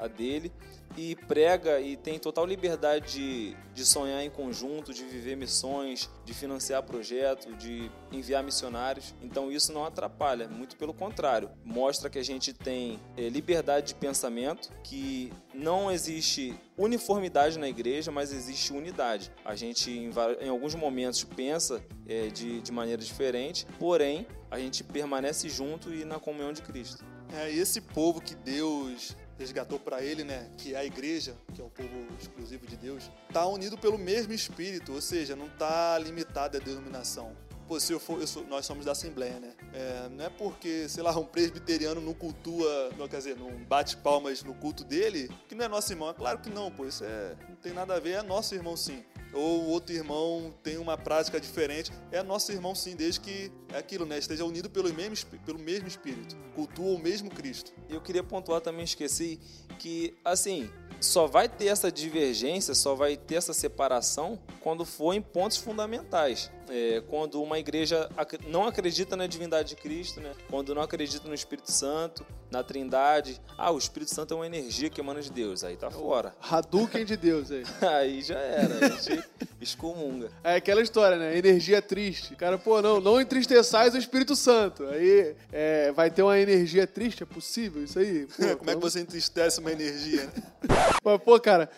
a 0.00 0.08
dele 0.08 0.52
e 0.96 1.16
prega 1.16 1.80
e 1.80 1.96
tem 1.96 2.18
total 2.18 2.46
liberdade 2.46 3.14
de, 3.14 3.56
de 3.74 3.84
sonhar 3.84 4.22
em 4.22 4.30
conjunto, 4.30 4.94
de 4.94 5.04
viver 5.04 5.36
missões, 5.36 6.08
de 6.24 6.32
financiar 6.32 6.82
projetos, 6.82 7.56
de 7.58 7.90
enviar 8.12 8.42
missionários. 8.42 9.14
Então 9.20 9.50
isso 9.50 9.72
não 9.72 9.84
atrapalha, 9.84 10.48
muito 10.48 10.76
pelo 10.76 10.94
contrário. 10.94 11.50
Mostra 11.64 12.08
que 12.08 12.18
a 12.18 12.22
gente 12.22 12.52
tem 12.52 13.00
é, 13.16 13.28
liberdade 13.28 13.88
de 13.88 13.94
pensamento, 13.94 14.70
que 14.84 15.32
não 15.52 15.90
existe 15.90 16.54
uniformidade 16.76 17.58
na 17.58 17.68
igreja, 17.68 18.10
mas 18.10 18.32
existe 18.32 18.72
unidade. 18.72 19.32
A 19.44 19.54
gente, 19.54 19.90
em, 19.90 20.10
em 20.40 20.48
alguns 20.48 20.74
momentos, 20.74 21.24
pensa 21.24 21.84
é, 22.06 22.28
de, 22.28 22.60
de 22.60 22.72
maneira 22.72 23.02
diferente, 23.02 23.66
porém, 23.78 24.26
a 24.50 24.58
gente 24.58 24.84
permanece 24.84 25.48
junto 25.48 25.92
e 25.92 26.04
na 26.04 26.20
comunhão 26.20 26.52
de 26.52 26.62
Cristo. 26.62 27.04
É, 27.34 27.50
esse 27.50 27.80
povo 27.80 28.20
que 28.20 28.34
Deus 28.34 29.16
resgatou 29.36 29.80
para 29.80 30.02
ele, 30.02 30.22
né, 30.22 30.48
que 30.56 30.74
é 30.74 30.78
a 30.78 30.84
igreja, 30.84 31.34
que 31.52 31.60
é 31.60 31.64
o 31.64 31.68
povo 31.68 32.06
exclusivo 32.20 32.64
de 32.66 32.76
Deus, 32.76 33.10
tá 33.32 33.44
unido 33.46 33.76
pelo 33.76 33.98
mesmo 33.98 34.32
espírito, 34.32 34.92
ou 34.92 35.00
seja, 35.00 35.34
não 35.34 35.48
tá 35.48 35.98
limitado 35.98 36.56
à 36.56 36.60
denominação. 36.60 37.36
Pô, 37.66 37.80
se 37.80 37.92
eu 37.92 37.98
for, 37.98 38.20
eu 38.20 38.26
sou, 38.26 38.46
nós 38.46 38.66
somos 38.66 38.84
da 38.84 38.92
Assembleia, 38.92 39.40
né? 39.40 39.52
É, 39.72 40.08
não 40.10 40.24
é 40.24 40.28
porque, 40.28 40.86
sei 40.88 41.02
lá, 41.02 41.18
um 41.18 41.24
presbiteriano 41.24 42.00
não 42.00 42.12
cultua, 42.12 42.90
não, 42.96 43.08
quer 43.08 43.16
dizer, 43.16 43.36
não 43.36 43.50
bate 43.64 43.96
palmas 43.96 44.44
no 44.44 44.54
culto 44.54 44.84
dele, 44.84 45.30
que 45.48 45.54
não 45.54 45.64
é 45.64 45.68
nosso 45.68 45.90
irmão. 45.90 46.10
É 46.10 46.14
claro 46.14 46.38
que 46.38 46.50
não, 46.50 46.70
pô, 46.70 46.86
isso 46.86 47.02
é, 47.04 47.34
não 47.48 47.56
tem 47.56 47.72
nada 47.72 47.94
a 47.94 47.98
ver, 48.00 48.18
é 48.18 48.22
nosso 48.22 48.54
irmão 48.54 48.76
sim 48.76 49.02
ou 49.34 49.66
outro 49.66 49.94
irmão 49.94 50.54
tem 50.62 50.78
uma 50.78 50.96
prática 50.96 51.40
diferente, 51.40 51.92
é 52.10 52.22
nosso 52.22 52.52
irmão 52.52 52.74
sim, 52.74 52.94
desde 52.94 53.20
que 53.20 53.50
é 53.72 53.78
aquilo, 53.78 54.06
né? 54.06 54.18
Esteja 54.18 54.44
unido 54.44 54.70
pelo 54.70 54.92
mesmo, 54.92 55.16
pelo 55.44 55.58
mesmo 55.58 55.88
Espírito, 55.88 56.36
cultua 56.54 56.94
o 56.94 56.98
mesmo 56.98 57.30
Cristo. 57.30 57.72
Eu 57.88 58.00
queria 58.00 58.22
pontuar 58.22 58.60
também, 58.60 58.84
esqueci, 58.84 59.40
que 59.78 60.14
assim, 60.24 60.70
só 61.00 61.26
vai 61.26 61.48
ter 61.48 61.66
essa 61.66 61.90
divergência, 61.90 62.74
só 62.74 62.94
vai 62.94 63.16
ter 63.16 63.36
essa 63.36 63.52
separação 63.52 64.40
quando 64.60 64.84
for 64.84 65.12
em 65.12 65.20
pontos 65.20 65.56
fundamentais. 65.56 66.50
É, 66.68 67.02
quando 67.08 67.42
uma 67.42 67.58
igreja 67.58 68.08
não 68.46 68.66
acredita 68.66 69.16
na 69.16 69.26
divindade 69.26 69.70
de 69.70 69.76
Cristo, 69.76 70.20
né? 70.20 70.32
quando 70.48 70.74
não 70.74 70.82
acredita 70.82 71.28
no 71.28 71.34
Espírito 71.34 71.70
Santo, 71.70 72.24
na 72.50 72.62
Trindade. 72.62 73.40
Ah, 73.58 73.70
o 73.70 73.78
Espírito 73.78 74.14
Santo 74.14 74.32
é 74.32 74.36
uma 74.36 74.46
energia 74.46 74.88
que 74.88 75.00
emana 75.00 75.20
de 75.20 75.30
Deus, 75.30 75.64
aí 75.64 75.76
tá 75.76 75.90
fora. 75.90 76.34
Hadouken 76.40 77.04
de 77.04 77.16
Deus 77.16 77.50
aí. 77.50 77.64
aí 77.82 78.22
já 78.22 78.38
era, 78.38 78.86
a 78.86 78.88
gente 78.90 79.24
excomunga. 79.60 80.30
É 80.42 80.56
aquela 80.56 80.80
história, 80.80 81.16
né? 81.16 81.36
Energia 81.36 81.82
triste. 81.82 82.36
Cara, 82.36 82.56
pô, 82.56 82.80
não, 82.80 83.00
não 83.00 83.20
entristeçais 83.20 83.94
o 83.94 83.98
Espírito 83.98 84.36
Santo. 84.36 84.86
Aí 84.86 85.34
é, 85.52 85.92
vai 85.92 86.10
ter 86.10 86.22
uma 86.22 86.38
energia 86.38 86.86
triste, 86.86 87.22
é 87.22 87.26
possível 87.26 87.82
isso 87.82 87.98
aí? 87.98 88.26
Pô, 88.36 88.56
Como 88.58 88.70
é 88.70 88.74
que 88.74 88.80
você 88.80 89.00
entristece 89.00 89.60
uma 89.60 89.72
energia, 89.72 90.24
né? 90.24 90.32
Mas, 91.04 91.20
pô, 91.22 91.38
cara, 91.38 91.68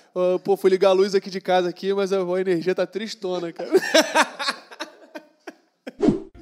pô, 0.45 0.57
fui 0.57 0.71
ligar 0.71 0.91
a 0.91 0.93
luz 0.93 1.15
aqui 1.15 1.29
de 1.29 1.41
casa 1.41 1.69
aqui, 1.69 1.93
mas 1.93 2.13
a 2.13 2.21
energia 2.41 2.75
tá 2.75 2.87
tristona, 2.87 3.53
cara. 3.53 3.69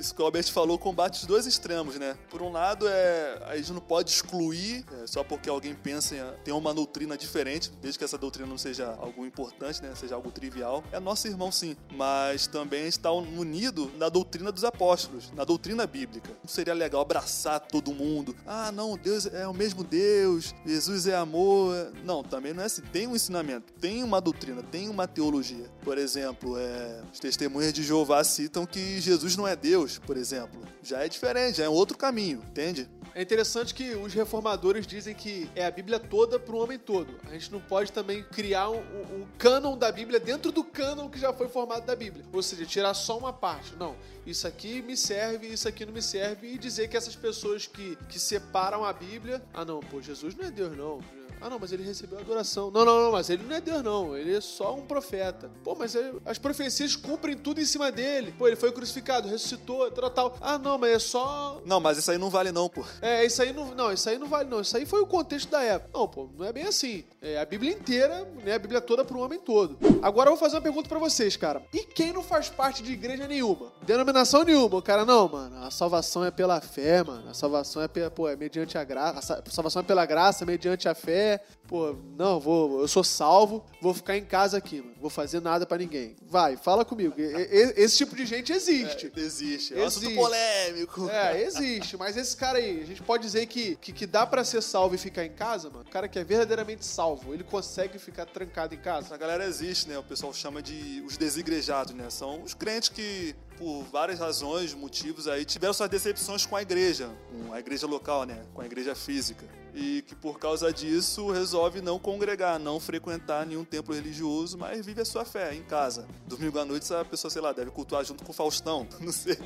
Isso 0.05 0.15
que 0.15 0.21
o 0.21 0.25
Albert 0.25 0.53
falou 0.53 0.79
combate 0.79 1.21
os 1.21 1.27
dois 1.27 1.47
extremos, 1.47 1.97
né? 1.97 2.17
Por 2.29 2.43
um 2.43 2.53
lado, 2.53 2.87
é, 2.87 3.43
a 3.47 3.57
gente 3.57 3.73
não 3.73 3.81
pode 3.81 4.11
excluir 4.11 4.85
é, 5.03 5.07
só 5.07 5.25
porque 5.25 5.49
alguém 5.49 5.75
pensa 5.75 6.15
em 6.15 6.45
ter 6.45 6.53
uma 6.53 6.75
doutrina 6.75 7.17
diferente, 7.17 7.73
desde 7.81 7.99
que 7.99 8.05
essa 8.05 8.19
doutrina 8.19 8.47
não 8.47 8.59
seja 8.59 8.95
algo 9.01 9.25
importante, 9.25 9.83
né? 9.83 9.95
Seja 9.95 10.15
algo 10.15 10.31
trivial. 10.31 10.85
É 10.93 11.01
nosso 11.01 11.27
irmão, 11.27 11.51
sim. 11.51 11.77
Mas 11.95 12.47
também 12.47 12.87
está 12.87 13.11
unido 13.11 13.91
na 13.97 14.09
doutrina 14.09 14.53
dos 14.53 14.65
apóstolos, 14.65 15.33
na 15.33 15.45
doutrina 15.45 15.87
bíblica. 15.87 16.31
Não 16.43 16.49
seria 16.49 16.75
legal 16.75 17.01
abraçar 17.01 17.61
todo 17.61 17.93
mundo? 17.95 18.37
Ah, 18.47 18.71
não, 18.71 18.99
Deus 18.99 19.27
é 19.27 19.49
o 19.49 19.55
mesmo 19.55 19.83
Deus, 19.83 20.55
Jesus 20.67 21.07
é 21.07 21.17
amor. 21.17 21.93
Não, 22.05 22.23
também 22.23 22.53
não 22.53 22.63
é 22.63 22.67
assim. 22.67 22.83
Tem 22.93 23.07
um 23.07 23.17
ensinamento, 23.17 23.73
tem 23.81 24.03
uma 24.03 24.21
doutrina, 24.21 24.63
tem 24.63 24.89
uma 24.89 25.09
teologia. 25.09 25.71
Por 25.83 25.97
exemplo, 25.97 26.59
é, 26.59 27.03
os 27.11 27.19
testemunhas 27.19 27.73
de 27.73 27.83
Jeová 27.83 28.23
citam 28.23 28.67
que 28.67 29.01
Jesus 29.01 29.37
não 29.37 29.49
é 29.49 29.57
Deus 29.57 29.94
por 30.01 30.17
exemplo, 30.17 30.61
já 30.83 31.05
é 31.05 31.09
diferente, 31.09 31.59
já 31.59 31.65
é 31.65 31.69
outro 31.69 31.97
caminho, 31.97 32.43
entende? 32.49 32.89
É 33.15 33.23
interessante 33.23 33.73
que 33.73 33.95
os 33.95 34.13
reformadores 34.13 34.85
dizem 34.87 35.15
que 35.15 35.49
é 35.55 35.65
a 35.65 35.71
Bíblia 35.71 36.01
toda 36.01 36.37
para 36.37 36.53
o 36.53 36.59
homem 36.59 36.77
todo. 36.77 37.15
A 37.29 37.33
gente 37.33 37.53
não 37.53 37.61
pode 37.61 37.93
também 37.93 38.25
criar 38.25 38.71
um, 38.71 38.79
um, 38.79 39.21
um 39.21 39.27
cânon 39.39 39.79
da 39.79 39.93
Bíblia 39.93 40.19
dentro 40.19 40.51
do 40.51 40.65
cânon 40.65 41.09
que 41.09 41.19
já 41.19 41.33
foi 41.33 41.49
formado 41.49 41.87
da 41.87 41.95
Bíblia. 41.95 42.25
Ou 42.33 42.43
seja, 42.43 42.67
tirar 42.67 42.93
só 42.93 43.17
uma 43.17 43.33
parte. 43.33 43.77
Não, 43.77 43.95
isso 44.27 44.49
aqui 44.49 44.83
me 44.83 44.97
serve, 44.97 45.47
isso 45.47 45.69
aqui 45.69 45.87
não 45.87 45.93
me 45.93 46.03
serve. 46.03 46.49
E 46.49 46.59
dizer 46.59 46.89
que 46.89 46.97
essas 46.97 47.15
pessoas 47.15 47.69
que, 47.69 47.97
que 48.09 48.19
separam 48.19 48.85
a 48.85 48.93
Bíblia. 48.93 49.41
Ah, 49.55 49.65
não, 49.65 49.79
pô, 49.79 50.03
Jesus 50.03 50.35
não 50.35 50.47
é 50.47 50.51
Deus, 50.51 50.77
não. 50.77 50.99
Ah, 51.45 51.51
não, 51.51 51.59
mas 51.59 51.73
ele 51.73 51.83
recebeu 51.83 52.19
adoração. 52.19 52.71
Não, 52.71 52.87
não, 52.87 53.03
não, 53.03 53.13
mas 53.13 53.29
ele 53.29 53.45
não 53.45 53.55
é 53.55 53.61
Deus, 53.61 53.83
não. 53.83 54.17
Ele 54.17 54.35
é 54.35 54.41
só 54.41 54.75
um 54.75 54.81
profeta. 54.81 55.51
Pô, 55.63 55.77
mas 55.79 55.95
ele, 55.95 56.19
as 56.25 56.39
profecias 56.39 56.97
cumprem 56.97 57.37
tudo 57.37 57.61
em 57.61 57.67
cima 57.67 57.93
dele. 57.93 58.35
Pô, 58.39 58.47
ele 58.47 58.57
foi 58.57 58.73
crucificado, 58.73 59.29
ressuscitou, 59.29 59.91
tal, 59.91 60.09
tal. 60.09 60.39
Ah, 60.41 60.57
não, 60.57 60.79
mas 60.79 60.93
é 60.93 60.99
só. 60.99 61.61
Não, 61.67 61.81
mas 61.81 61.99
isso 61.99 62.11
aí 62.11 62.17
não 62.17 62.31
vale, 62.31 62.51
não, 62.51 62.67
pô. 62.67 62.83
É, 63.03 63.27
isso 63.27 63.43
aí 63.43 63.53
não. 63.53 63.75
Não, 63.75 63.93
isso 63.93 64.09
aí 64.09 64.19
não 64.19 64.27
vale, 64.27 64.49
não. 64.49 64.63
Isso 64.63 64.75
aí 64.75 64.87
foi 64.87 65.03
o 65.03 65.07
contexto 65.07 65.51
da 65.51 65.63
época. 65.63 65.91
Não, 65.93 66.09
pô, 66.09 66.31
não 66.35 66.47
é 66.47 66.51
bem 66.51 66.65
assim. 66.65 67.05
É 67.21 67.39
a 67.39 67.45
Bíblia 67.45 67.73
inteira, 67.73 68.27
né? 68.43 68.55
A 68.55 68.59
Bíblia 68.59 68.81
toda 68.81 69.05
para 69.05 69.15
o 69.15 69.21
homem 69.21 69.39
todo. 69.39 69.77
Agora 70.01 70.31
eu 70.31 70.37
vou 70.37 70.41
fazer 70.41 70.57
uma 70.57 70.63
pergunta 70.63 70.89
para 70.89 70.99
vocês, 70.99 71.37
cara. 71.37 71.63
E 71.75 71.81
quem 71.81 72.11
não 72.11 72.23
faz 72.23 72.49
parte 72.49 72.83
de 72.83 72.91
igreja 72.91 73.29
nenhuma? 73.29 73.71
Denominação 73.83 74.45
nenhuma. 74.45 74.81
Cara, 74.81 75.05
não, 75.05 75.29
mano. 75.29 75.63
A 75.63 75.71
salvação 75.71 76.25
é 76.25 76.31
pela 76.31 76.59
fé, 76.63 77.03
mano. 77.03 77.29
A 77.29 77.35
salvação 77.35 77.83
é, 77.83 77.89
pela, 77.89 78.11
pô, 78.11 78.31
é 78.31 78.35
mediante 78.35 78.79
a 78.79 78.85
graça. 78.85 79.43
A 79.47 79.51
salvação 79.51 79.81
é 79.81 79.85
pela 79.85 80.07
graça, 80.07 80.47
mediante 80.47 80.89
a 80.89 80.95
fé. 80.95 81.34
Pô, 81.67 81.97
não, 82.17 82.39
vou, 82.39 82.81
eu 82.81 82.89
sou 82.89 83.03
salvo, 83.03 83.65
vou 83.81 83.95
ficar 83.95 84.17
em 84.17 84.25
casa 84.25 84.59
aqui, 84.59 84.81
mano. 84.81 84.95
Vou 85.01 85.11
fazer 85.11 85.41
nada 85.41 85.67
para 85.67 85.79
ninguém. 85.79 86.17
Vai, 86.23 86.57
fala 86.57 86.85
comigo. 86.85 87.15
Esse 87.19 87.99
tipo 87.99 88.15
de 88.17 88.25
gente 88.27 88.53
existe. 88.53 89.13
É, 89.15 89.21
existe. 89.21 89.75
É 89.75 89.83
um 89.83 89.87
assunto 89.87 90.15
polêmico. 90.15 91.09
É, 91.11 91.43
existe. 91.43 91.97
Mas 91.97 92.17
esse 92.17 92.37
cara 92.37 92.59
aí, 92.59 92.83
a 92.83 92.87
gente 92.87 93.03
pode 93.03 93.23
dizer 93.23 93.47
que, 93.47 93.77
que, 93.77 93.93
que 93.93 94.07
dá 94.07 94.27
para 94.27 94.45
ser 94.45 94.63
salvo 94.63 94.95
e 94.95 94.99
ficar 94.99 95.25
em 95.25 95.33
casa, 95.33 95.69
mano. 95.71 95.85
O 95.87 95.91
cara 95.91 96.09
que 96.09 96.19
é 96.19 96.25
verdadeiramente 96.25 96.85
salvo, 96.85 97.35
ele 97.35 97.45
consegue 97.45 97.99
ficar 97.99 98.27
trancado 98.27 98.75
em 98.75 98.79
casa. 98.79 99.07
Essa 99.07 99.17
galera 99.17 99.45
existe, 99.45 99.89
né? 99.89 99.99
O 99.99 100.03
pessoal 100.03 100.33
chama 100.33 100.63
de 100.63 101.03
os 101.07 101.17
desigrejados, 101.17 101.95
né? 101.95 102.09
São 102.11 102.43
os 102.43 102.55
crentes 102.55 102.89
que 102.89 103.35
por 103.59 103.83
várias 103.85 104.19
razões, 104.19 104.75
motivos 104.75 105.29
aí, 105.29 105.45
tiveram 105.45 105.73
suas 105.73 105.89
decepções 105.89 106.47
com 106.47 106.57
a 106.57 106.63
igreja, 106.63 107.11
com 107.31 107.53
a 107.53 107.61
igreja 107.61 107.87
local, 107.87 108.25
né? 108.25 108.45
Com 108.53 108.61
a 108.61 108.67
igreja 108.67 108.95
física. 108.95 109.47
E 109.75 110.03
que 110.03 110.15
por 110.15 110.39
causa 110.39 110.73
disso 110.73 111.31
resolve 111.31 111.81
não 111.81 111.99
congregar, 111.99 112.61
não 112.61 112.79
frequentar 112.79 113.45
nenhum 113.45 113.65
templo 113.65 113.95
religioso, 113.95 114.57
mas 114.57 114.87
vive 114.87 115.01
a 115.01 115.05
sua 115.05 115.25
fé 115.25 115.55
em 115.55 115.63
casa. 115.63 116.07
Domingo 116.27 116.59
à 116.59 116.65
noite, 116.65 116.85
essa 116.85 117.05
pessoa, 117.05 117.31
sei 117.31 117.43
lá, 117.43 117.53
deve 117.53 117.71
cultuar 117.73 118.05
junto 118.05 118.25
com 118.25 118.31
o 118.31 118.35
Faustão, 118.35 118.87
não 119.01 119.13
sei. 119.13 119.39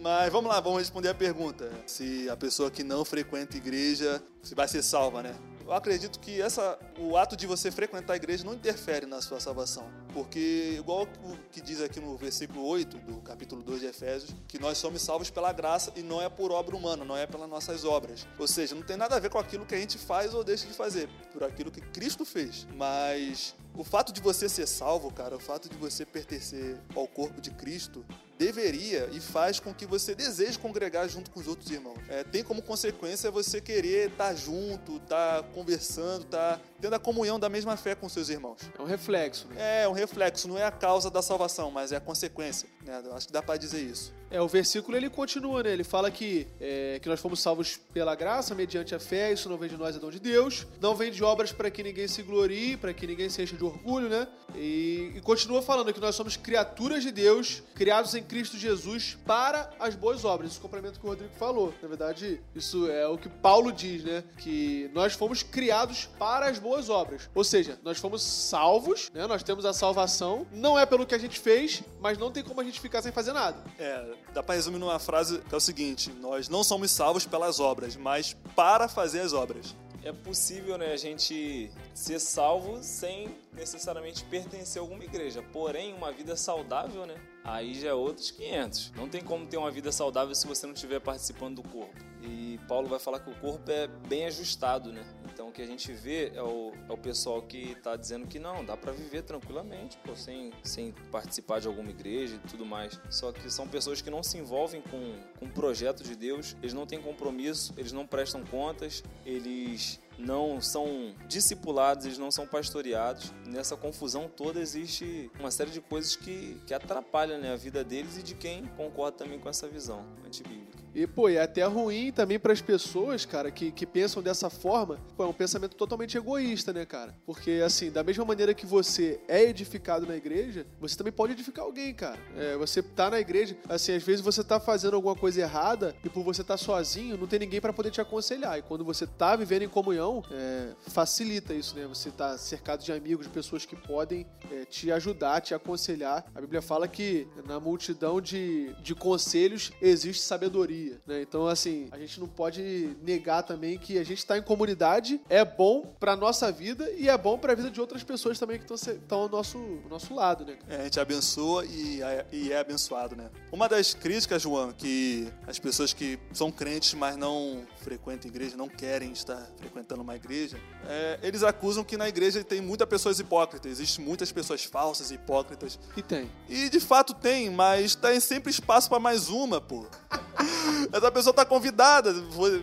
Mas 0.00 0.30
vamos 0.30 0.50
lá, 0.50 0.60
vamos 0.60 0.80
responder 0.80 1.08
a 1.08 1.14
pergunta. 1.14 1.70
Se 1.86 2.28
a 2.28 2.36
pessoa 2.36 2.70
que 2.70 2.84
não 2.84 3.06
frequenta 3.06 3.56
igreja, 3.56 4.22
se 4.42 4.54
vai 4.54 4.68
ser 4.68 4.82
salva, 4.82 5.22
né? 5.22 5.34
Eu 5.66 5.72
acredito 5.72 6.18
que 6.20 6.40
essa, 6.40 6.78
o 6.98 7.16
ato 7.16 7.36
de 7.36 7.46
você 7.46 7.70
frequentar 7.70 8.12
a 8.12 8.16
igreja 8.16 8.44
não 8.44 8.54
interfere 8.54 9.06
na 9.06 9.22
sua 9.22 9.40
salvação. 9.40 9.90
Porque, 10.12 10.76
igual 10.78 11.08
o 11.22 11.36
que 11.50 11.60
diz 11.60 11.80
aqui 11.80 11.98
no 12.00 12.16
versículo 12.16 12.64
8 12.66 12.98
do 12.98 13.20
capítulo 13.22 13.62
2 13.62 13.80
de 13.80 13.86
Efésios, 13.86 14.34
que 14.46 14.58
nós 14.58 14.78
somos 14.78 15.02
salvos 15.02 15.30
pela 15.30 15.52
graça 15.52 15.92
e 15.96 16.02
não 16.02 16.20
é 16.20 16.28
por 16.28 16.52
obra 16.52 16.76
humana, 16.76 17.04
não 17.04 17.16
é 17.16 17.26
pelas 17.26 17.48
nossas 17.48 17.84
obras. 17.84 18.26
Ou 18.38 18.46
seja, 18.46 18.74
não 18.74 18.82
tem 18.82 18.96
nada 18.96 19.16
a 19.16 19.18
ver 19.18 19.30
com 19.30 19.38
aquilo 19.38 19.64
que 19.64 19.74
a 19.74 19.78
gente 19.78 19.98
faz 19.98 20.34
ou 20.34 20.44
deixa 20.44 20.66
de 20.66 20.74
fazer, 20.74 21.08
por 21.32 21.42
aquilo 21.42 21.70
que 21.70 21.80
Cristo 21.80 22.24
fez. 22.24 22.66
Mas 22.76 23.54
o 23.74 23.82
fato 23.82 24.12
de 24.12 24.20
você 24.20 24.48
ser 24.48 24.68
salvo, 24.68 25.12
cara, 25.12 25.34
o 25.34 25.40
fato 25.40 25.68
de 25.68 25.76
você 25.76 26.04
pertencer 26.04 26.78
ao 26.94 27.08
corpo 27.08 27.40
de 27.40 27.50
Cristo, 27.50 28.04
deveria 28.38 29.08
e 29.12 29.20
faz 29.20 29.60
com 29.60 29.72
que 29.72 29.86
você 29.86 30.14
deseje 30.14 30.58
congregar 30.58 31.08
junto 31.08 31.30
com 31.30 31.40
os 31.40 31.46
outros 31.46 31.70
irmãos. 31.70 31.98
É, 32.08 32.24
tem 32.24 32.42
como 32.42 32.62
consequência 32.62 33.30
você 33.30 33.60
querer 33.60 34.10
estar 34.10 34.34
junto, 34.34 34.96
estar 34.96 35.42
conversando, 35.54 36.24
estar 36.24 36.60
tendo 36.84 36.96
a 36.96 36.98
comunhão 36.98 37.40
da 37.40 37.48
mesma 37.48 37.78
fé 37.78 37.94
com 37.94 38.06
seus 38.10 38.28
irmãos. 38.28 38.58
É 38.78 38.82
um 38.82 38.84
reflexo, 38.84 39.46
né? 39.48 39.84
É 39.84 39.88
um 39.88 39.92
reflexo, 39.92 40.46
não 40.46 40.58
é 40.58 40.64
a 40.64 40.70
causa 40.70 41.10
da 41.10 41.22
salvação, 41.22 41.70
mas 41.70 41.92
é 41.92 41.96
a 41.96 42.00
consequência. 42.00 42.68
Né? 42.84 43.02
Acho 43.14 43.26
que 43.26 43.32
dá 43.32 43.42
para 43.42 43.56
dizer 43.56 43.80
isso. 43.80 44.12
É, 44.34 44.40
o 44.40 44.48
versículo 44.48 44.96
ele 44.96 45.08
continua, 45.08 45.62
né? 45.62 45.72
Ele 45.72 45.84
fala 45.84 46.10
que, 46.10 46.48
é, 46.60 46.98
que 47.00 47.08
nós 47.08 47.20
fomos 47.20 47.40
salvos 47.40 47.76
pela 47.92 48.16
graça, 48.16 48.52
mediante 48.52 48.92
a 48.92 48.98
fé, 48.98 49.32
isso 49.32 49.48
não 49.48 49.56
vem 49.56 49.68
de 49.68 49.76
nós, 49.76 49.94
é 49.94 49.98
dom 50.00 50.10
de 50.10 50.18
Deus. 50.18 50.66
Não 50.80 50.96
vem 50.96 51.12
de 51.12 51.22
obras 51.22 51.52
para 51.52 51.70
que 51.70 51.84
ninguém 51.84 52.08
se 52.08 52.20
glorie, 52.20 52.76
para 52.76 52.92
que 52.92 53.06
ninguém 53.06 53.28
se 53.28 53.40
encha 53.40 53.56
de 53.56 53.62
orgulho, 53.62 54.08
né? 54.08 54.26
E, 54.56 55.12
e, 55.14 55.20
continua 55.20 55.62
falando 55.62 55.92
que 55.92 56.00
nós 56.00 56.16
somos 56.16 56.36
criaturas 56.36 57.04
de 57.04 57.12
Deus, 57.12 57.62
criados 57.76 58.12
em 58.16 58.24
Cristo 58.24 58.58
Jesus 58.58 59.16
para 59.24 59.70
as 59.78 59.94
boas 59.94 60.24
obras. 60.24 60.50
Isso 60.50 60.60
complementa 60.60 60.96
o 60.96 61.00
que 61.00 61.06
o 61.06 61.10
Rodrigo 61.10 61.32
falou. 61.34 61.72
Na 61.80 61.86
verdade, 61.86 62.40
isso 62.56 62.90
é 62.90 63.06
o 63.06 63.16
que 63.16 63.28
Paulo 63.28 63.70
diz, 63.72 64.02
né? 64.02 64.24
Que 64.38 64.90
nós 64.92 65.12
fomos 65.12 65.44
criados 65.44 66.06
para 66.18 66.46
as 66.46 66.58
boas 66.58 66.73
obras. 66.88 67.28
Ou 67.34 67.44
seja, 67.44 67.78
nós 67.82 67.98
fomos 67.98 68.22
salvos, 68.22 69.10
né? 69.12 69.26
Nós 69.26 69.42
temos 69.42 69.64
a 69.64 69.72
salvação. 69.72 70.46
Não 70.52 70.78
é 70.78 70.84
pelo 70.86 71.06
que 71.06 71.14
a 71.14 71.18
gente 71.18 71.38
fez, 71.38 71.82
mas 72.00 72.18
não 72.18 72.30
tem 72.30 72.42
como 72.42 72.60
a 72.60 72.64
gente 72.64 72.80
ficar 72.80 73.02
sem 73.02 73.12
fazer 73.12 73.32
nada. 73.32 73.62
É, 73.78 74.14
dá 74.32 74.42
para 74.42 74.54
resumir 74.54 74.78
numa 74.78 74.98
frase 74.98 75.38
que 75.38 75.54
é 75.54 75.56
o 75.56 75.60
seguinte: 75.60 76.10
nós 76.20 76.48
não 76.48 76.64
somos 76.64 76.90
salvos 76.90 77.26
pelas 77.26 77.60
obras, 77.60 77.96
mas 77.96 78.36
para 78.54 78.88
fazer 78.88 79.20
as 79.20 79.32
obras. 79.32 79.74
É 80.04 80.12
possível, 80.12 80.76
né, 80.76 80.92
a 80.92 80.98
gente 80.98 81.70
ser 81.94 82.20
salvo 82.20 82.82
sem 82.82 83.34
necessariamente 83.54 84.22
pertencer 84.24 84.78
a 84.78 84.84
alguma 84.84 85.02
igreja. 85.02 85.42
Porém, 85.50 85.94
uma 85.94 86.12
vida 86.12 86.36
saudável, 86.36 87.06
né? 87.06 87.14
Aí 87.42 87.72
já 87.72 87.88
é 87.88 87.94
outros 87.94 88.30
500. 88.30 88.92
Não 88.96 89.08
tem 89.08 89.22
como 89.22 89.46
ter 89.46 89.56
uma 89.56 89.70
vida 89.70 89.90
saudável 89.90 90.34
se 90.34 90.46
você 90.46 90.66
não 90.66 90.74
estiver 90.74 91.00
participando 91.00 91.62
do 91.62 91.68
corpo. 91.70 91.94
E 92.22 92.60
Paulo 92.68 92.86
vai 92.86 92.98
falar 92.98 93.20
que 93.20 93.30
o 93.30 93.34
corpo 93.36 93.70
é 93.70 93.86
bem 93.86 94.26
ajustado, 94.26 94.92
né? 94.92 95.02
Então 95.34 95.48
o 95.48 95.52
que 95.52 95.60
a 95.60 95.66
gente 95.66 95.92
vê 95.92 96.30
é 96.32 96.42
o, 96.42 96.72
é 96.88 96.92
o 96.92 96.96
pessoal 96.96 97.42
que 97.42 97.72
está 97.72 97.96
dizendo 97.96 98.24
que 98.28 98.38
não, 98.38 98.64
dá 98.64 98.76
para 98.76 98.92
viver 98.92 99.22
tranquilamente, 99.22 99.98
pô, 100.04 100.14
sem, 100.14 100.52
sem 100.62 100.92
participar 101.10 101.60
de 101.60 101.66
alguma 101.66 101.90
igreja 101.90 102.36
e 102.36 102.48
tudo 102.48 102.64
mais. 102.64 103.00
Só 103.10 103.32
que 103.32 103.50
são 103.50 103.66
pessoas 103.66 104.00
que 104.00 104.08
não 104.08 104.22
se 104.22 104.38
envolvem 104.38 104.80
com, 104.80 105.18
com 105.40 105.46
o 105.46 105.50
projeto 105.50 106.04
de 106.04 106.14
Deus, 106.14 106.56
eles 106.62 106.72
não 106.72 106.86
têm 106.86 107.02
compromisso, 107.02 107.74
eles 107.76 107.90
não 107.90 108.06
prestam 108.06 108.44
contas, 108.44 109.02
eles 109.26 109.98
não 110.16 110.60
são 110.60 111.12
discipulados, 111.26 112.06
eles 112.06 112.18
não 112.18 112.30
são 112.30 112.46
pastoreados. 112.46 113.32
Nessa 113.44 113.76
confusão 113.76 114.28
toda 114.28 114.60
existe 114.60 115.28
uma 115.40 115.50
série 115.50 115.72
de 115.72 115.80
coisas 115.80 116.14
que, 116.14 116.60
que 116.64 116.72
atrapalham 116.72 117.40
né, 117.40 117.52
a 117.52 117.56
vida 117.56 117.82
deles 117.82 118.16
e 118.18 118.22
de 118.22 118.36
quem 118.36 118.66
concorda 118.76 119.18
também 119.18 119.40
com 119.40 119.48
essa 119.48 119.66
visão 119.66 120.06
antibíblica. 120.24 120.63
E, 120.94 121.06
pô, 121.08 121.28
é 121.28 121.40
até 121.40 121.64
ruim 121.64 122.12
também 122.12 122.38
para 122.38 122.52
as 122.52 122.60
pessoas, 122.60 123.26
cara, 123.26 123.50
que, 123.50 123.72
que 123.72 123.84
pensam 123.84 124.22
dessa 124.22 124.48
forma. 124.48 124.98
Pô, 125.16 125.24
é 125.24 125.26
um 125.26 125.32
pensamento 125.32 125.74
totalmente 125.74 126.16
egoísta, 126.16 126.72
né, 126.72 126.86
cara? 126.86 127.14
Porque, 127.26 127.62
assim, 127.64 127.90
da 127.90 128.04
mesma 128.04 128.24
maneira 128.24 128.54
que 128.54 128.64
você 128.64 129.20
é 129.26 129.42
edificado 129.42 130.06
na 130.06 130.14
igreja, 130.14 130.66
você 130.80 130.96
também 130.96 131.12
pode 131.12 131.32
edificar 131.32 131.64
alguém, 131.64 131.92
cara. 131.92 132.18
É, 132.36 132.56
você 132.56 132.80
tá 132.80 133.10
na 133.10 133.18
igreja, 133.18 133.56
assim, 133.68 133.92
às 133.92 134.02
vezes 134.04 134.20
você 134.20 134.44
tá 134.44 134.60
fazendo 134.60 134.94
alguma 134.94 135.16
coisa 135.16 135.40
errada 135.40 135.96
e 136.04 136.08
por 136.08 136.22
você 136.22 136.42
estar 136.42 136.54
tá 136.54 136.58
sozinho, 136.58 137.16
não 137.16 137.26
tem 137.26 137.40
ninguém 137.40 137.60
para 137.60 137.72
poder 137.72 137.90
te 137.90 138.00
aconselhar. 138.00 138.56
E 138.56 138.62
quando 138.62 138.84
você 138.84 139.04
tá 139.04 139.34
vivendo 139.34 139.62
em 139.62 139.68
comunhão, 139.68 140.22
é, 140.30 140.74
facilita 140.86 141.52
isso, 141.52 141.74
né? 141.74 141.86
Você 141.88 142.12
tá 142.12 142.38
cercado 142.38 142.84
de 142.84 142.92
amigos, 142.92 143.26
de 143.26 143.32
pessoas 143.32 143.66
que 143.66 143.74
podem 143.74 144.24
é, 144.52 144.64
te 144.64 144.92
ajudar, 144.92 145.40
te 145.40 145.54
aconselhar. 145.54 146.24
A 146.32 146.40
Bíblia 146.40 146.62
fala 146.62 146.86
que 146.86 147.26
na 147.44 147.58
multidão 147.58 148.20
de, 148.20 148.72
de 148.80 148.94
conselhos 148.94 149.72
existe 149.82 150.22
sabedoria 150.22 150.83
Né? 151.06 151.22
Então, 151.22 151.46
assim, 151.46 151.88
a 151.90 151.98
gente 151.98 152.20
não 152.20 152.28
pode 152.28 152.96
negar 153.02 153.42
também 153.42 153.78
que 153.78 153.98
a 153.98 154.04
gente 154.04 154.18
está 154.18 154.38
em 154.38 154.42
comunidade 154.42 155.20
é 155.28 155.44
bom 155.44 155.94
para 155.98 156.16
nossa 156.16 156.50
vida 156.50 156.90
e 156.92 157.08
é 157.08 157.16
bom 157.16 157.38
para 157.38 157.52
a 157.52 157.56
vida 157.56 157.70
de 157.70 157.80
outras 157.80 158.02
pessoas 158.02 158.38
também 158.38 158.58
que 158.58 158.72
estão 158.72 159.18
ao 159.18 159.28
nosso, 159.28 159.58
ao 159.84 159.90
nosso 159.90 160.14
lado, 160.14 160.44
né? 160.44 160.56
É, 160.68 160.76
a 160.76 160.84
gente 160.84 161.00
abençoa 161.00 161.64
e 161.66 162.02
é, 162.02 162.26
e 162.32 162.52
é 162.52 162.58
abençoado, 162.58 163.16
né? 163.16 163.30
Uma 163.52 163.68
das 163.68 163.94
críticas, 163.94 164.42
João, 164.42 164.72
que 164.72 165.28
as 165.46 165.58
pessoas 165.58 165.92
que 165.92 166.18
são 166.32 166.50
crentes, 166.50 166.94
mas 166.94 167.16
não 167.16 167.64
frequentam 167.84 168.30
igreja, 168.30 168.56
não 168.56 168.68
querem 168.68 169.12
estar 169.12 169.46
frequentando 169.58 170.00
uma 170.00 170.16
igreja, 170.16 170.58
é, 170.86 171.18
eles 171.22 171.42
acusam 171.42 171.84
que 171.84 171.96
na 171.96 172.08
igreja 172.08 172.42
tem 172.42 172.60
muitas 172.60 172.88
pessoas 172.88 173.20
hipócritas, 173.20 173.72
existem 173.72 174.04
muitas 174.04 174.32
pessoas 174.32 174.64
falsas 174.64 175.10
hipócritas. 175.10 175.78
E 175.94 176.02
tem. 176.02 176.30
E 176.48 176.70
de 176.70 176.80
fato 176.80 177.12
tem, 177.12 177.50
mas 177.50 177.94
tem 177.94 178.18
sempre 178.20 178.50
espaço 178.50 178.88
para 178.88 178.98
mais 178.98 179.28
uma, 179.28 179.60
pô. 179.60 179.86
Essa 180.92 181.10
pessoa 181.10 181.30
está 181.30 181.44
convidada. 181.44 182.12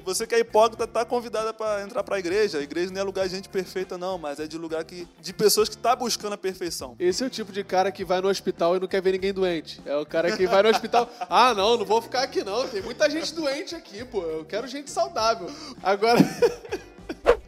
Você 0.04 0.26
que 0.26 0.36
é 0.36 0.40
hipócrita 0.40 0.86
está 0.86 1.06
convidada 1.06 1.54
para 1.54 1.84
entrar 1.84 2.04
para 2.04 2.16
a 2.16 2.20
igreja. 2.20 2.58
A 2.58 2.62
igreja 2.62 2.92
não 2.92 3.00
é 3.00 3.04
lugar 3.04 3.28
de 3.28 3.36
gente 3.36 3.50
perfeita, 3.50 3.98
não, 3.98 4.18
mas 4.18 4.40
é 4.40 4.48
de 4.48 4.58
lugar 4.58 4.84
que, 4.84 5.08
de 5.20 5.34
pessoas 5.34 5.70
que 5.70 5.78
tá 5.78 5.96
buscando 5.96 6.34
a 6.34 6.38
perfeição. 6.38 6.96
Esse 7.00 7.24
é 7.24 7.28
o 7.28 7.30
tipo 7.30 7.52
de 7.52 7.64
cara 7.64 7.92
que 7.92 8.04
vai 8.04 8.22
no 8.22 8.28
hospital 8.28 8.76
e 8.76 8.80
não 8.80 8.88
quer 8.88 9.02
ver 9.02 9.14
ninguém 9.14 9.34
doente. 9.34 9.82
É 9.86 9.96
o 9.96 10.06
cara 10.06 10.36
que 10.36 10.48
vai 10.48 10.64
no 10.64 10.70
hospital. 10.70 11.10
Ah, 11.30 11.54
não, 11.54 11.78
não 11.78 11.86
vou 11.86 12.02
ficar 12.02 12.24
aqui 12.24 12.44
não. 12.44 12.68
Tem 12.68 12.82
muita 12.82 13.10
gente 13.10 13.34
doente 13.34 13.76
aqui, 13.76 14.04
pô. 14.04 14.22
Eu 14.22 14.46
quero 14.46 14.68
gente 14.68 14.90
saudável. 14.90 15.11
Agora. 15.82 16.20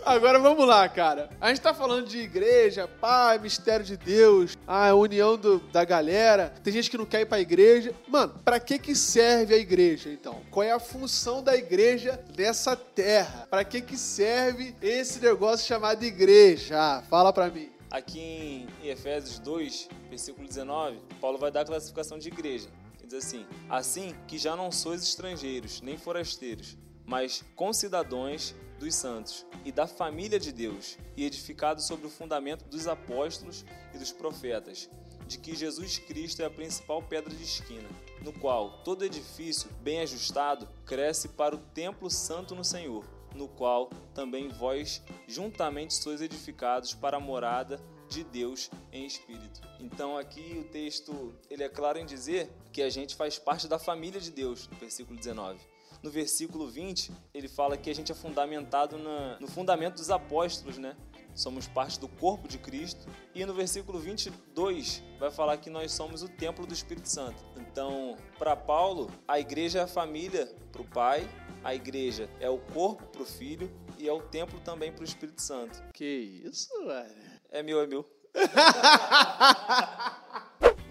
Agora 0.05 0.37
vamos 0.37 0.67
lá, 0.67 0.87
cara. 0.89 1.29
A 1.39 1.47
gente 1.47 1.61
tá 1.61 1.73
falando 1.73 2.07
de 2.07 2.17
igreja, 2.17 2.87
pai, 2.87 3.39
mistério 3.39 3.85
de 3.85 3.95
Deus, 3.95 4.57
a 4.67 4.93
união 4.93 5.37
do, 5.37 5.59
da 5.59 5.85
galera. 5.85 6.53
Tem 6.61 6.73
gente 6.73 6.91
que 6.91 6.97
não 6.97 7.05
quer 7.05 7.21
ir 7.21 7.25
pra 7.25 7.39
igreja. 7.39 7.95
Mano, 8.07 8.35
pra 8.43 8.59
que 8.59 8.77
que 8.77 8.95
serve 8.95 9.55
a 9.55 9.57
igreja, 9.57 10.09
então? 10.09 10.41
Qual 10.51 10.63
é 10.63 10.71
a 10.71 10.79
função 10.79 11.41
da 11.41 11.55
igreja 11.55 12.21
nessa 12.37 12.75
terra? 12.75 13.47
Pra 13.49 13.63
que 13.63 13.81
que 13.81 13.97
serve 13.97 14.75
esse 14.81 15.21
negócio 15.21 15.65
chamado 15.65 16.03
igreja? 16.03 17.01
fala 17.09 17.31
pra 17.31 17.49
mim. 17.49 17.71
Aqui 17.89 18.67
em 18.81 18.87
Efésios 18.87 19.39
2, 19.39 19.87
versículo 20.09 20.47
19, 20.47 20.97
Paulo 21.21 21.37
vai 21.37 21.51
dar 21.51 21.61
a 21.61 21.65
classificação 21.65 22.19
de 22.19 22.27
igreja. 22.27 22.67
Ele 22.99 23.07
diz 23.07 23.25
assim: 23.25 23.45
Assim 23.69 24.15
que 24.27 24.37
já 24.37 24.55
não 24.55 24.71
sois 24.71 25.01
estrangeiros, 25.03 25.79
nem 25.81 25.97
forasteiros, 25.97 26.75
mas 27.05 27.43
concidadãos 27.55 28.55
dos 28.79 28.95
santos 28.95 29.45
e 29.63 29.71
da 29.71 29.87
família 29.87 30.39
de 30.39 30.51
Deus, 30.51 30.97
e 31.15 31.25
edificado 31.25 31.81
sobre 31.81 32.07
o 32.07 32.09
fundamento 32.09 32.65
dos 32.65 32.87
apóstolos 32.87 33.65
e 33.93 33.97
dos 33.97 34.11
profetas, 34.11 34.89
de 35.27 35.37
que 35.37 35.55
Jesus 35.55 35.97
Cristo 35.99 36.41
é 36.41 36.45
a 36.45 36.49
principal 36.49 37.01
pedra 37.01 37.33
de 37.33 37.43
esquina, 37.43 37.87
no 38.21 38.33
qual 38.33 38.83
todo 38.83 39.05
edifício 39.05 39.69
bem 39.81 40.01
ajustado 40.01 40.67
cresce 40.85 41.29
para 41.29 41.55
o 41.55 41.59
templo 41.59 42.09
santo 42.09 42.55
no 42.55 42.63
Senhor, 42.63 43.05
no 43.33 43.47
qual 43.47 43.89
também 44.13 44.49
vós 44.49 45.01
juntamente 45.27 45.93
sois 45.93 46.21
edificados 46.21 46.93
para 46.93 47.17
a 47.17 47.21
morada 47.21 47.79
de 48.09 48.23
Deus 48.23 48.69
em 48.91 49.05
espírito. 49.05 49.61
Então 49.79 50.17
aqui 50.17 50.59
o 50.59 50.69
texto 50.69 51.33
ele 51.49 51.63
é 51.63 51.69
claro 51.69 51.97
em 51.97 52.05
dizer 52.05 52.51
que 52.71 52.81
a 52.81 52.89
gente 52.89 53.15
faz 53.15 53.39
parte 53.39 53.67
da 53.67 53.79
família 53.79 54.19
de 54.19 54.29
Deus, 54.29 54.67
no 54.67 54.77
versículo 54.77 55.17
19. 55.17 55.72
No 56.03 56.11
versículo 56.11 56.67
20, 56.67 57.13
ele 57.33 57.47
fala 57.47 57.77
que 57.77 57.89
a 57.89 57.95
gente 57.95 58.11
é 58.11 58.15
fundamentado 58.15 58.97
na, 58.97 59.39
no 59.39 59.47
fundamento 59.47 59.95
dos 59.95 60.11
apóstolos, 60.11 60.77
né? 60.77 60.97
Somos 61.33 61.65
parte 61.65 61.97
do 61.97 62.09
corpo 62.09 62.45
de 62.45 62.57
Cristo. 62.57 63.07
E 63.33 63.45
no 63.45 63.53
versículo 63.53 63.99
22 63.99 65.01
vai 65.17 65.31
falar 65.31 65.55
que 65.57 65.69
nós 65.69 65.93
somos 65.93 66.21
o 66.21 66.27
templo 66.27 66.67
do 66.67 66.73
Espírito 66.73 67.07
Santo. 67.07 67.41
Então, 67.57 68.17
para 68.37 68.53
Paulo, 68.53 69.09
a 69.25 69.39
igreja 69.39 69.79
é 69.79 69.83
a 69.83 69.87
família 69.87 70.53
para 70.73 70.81
o 70.81 70.85
pai, 70.85 71.25
a 71.63 71.73
igreja 71.73 72.29
é 72.41 72.49
o 72.49 72.57
corpo 72.57 73.07
para 73.07 73.21
o 73.21 73.25
filho 73.25 73.71
e 73.97 74.05
é 74.07 74.11
o 74.11 74.21
templo 74.21 74.59
também 74.59 74.91
para 74.91 75.01
o 75.01 75.05
Espírito 75.05 75.41
Santo. 75.41 75.81
Que 75.93 76.43
isso, 76.43 76.69
velho? 76.85 77.15
É 77.49 77.63
meu, 77.63 77.79
é 77.81 77.87
meu. 77.87 78.05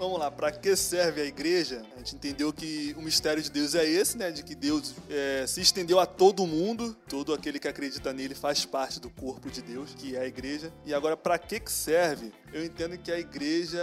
Vamos 0.03 0.19
lá, 0.19 0.33
para 0.33 0.51
que 0.51 0.75
serve 0.75 1.21
a 1.21 1.25
igreja? 1.25 1.87
A 1.95 1.99
gente 1.99 2.17
entendeu 2.17 2.53
que 2.53 2.93
o 2.99 3.03
mistério 3.03 3.41
de 3.41 3.49
Deus 3.49 3.77
é 3.77 3.89
esse, 3.89 4.19
né? 4.19 4.33
De 4.33 4.43
que 4.43 4.53
Deus 4.53 4.97
é, 5.09 5.47
se 5.47 5.61
estendeu 5.61 6.01
a 6.01 6.07
todo 6.07 6.45
mundo, 6.45 6.97
todo 7.09 7.33
aquele 7.33 7.61
que 7.61 7.69
acredita 7.69 8.13
nele 8.13 8.35
faz 8.35 8.65
parte 8.65 8.99
do 8.99 9.09
corpo 9.09 9.49
de 9.49 9.63
Deus, 9.63 9.95
que 9.95 10.17
é 10.17 10.23
a 10.23 10.27
igreja. 10.27 10.73
E 10.85 10.93
agora, 10.93 11.17
para 11.17 11.39
que 11.39 11.61
que 11.61 11.71
serve? 11.71 12.33
Eu 12.53 12.65
entendo 12.65 12.99
que 12.99 13.11
a 13.11 13.19
igreja 13.19 13.83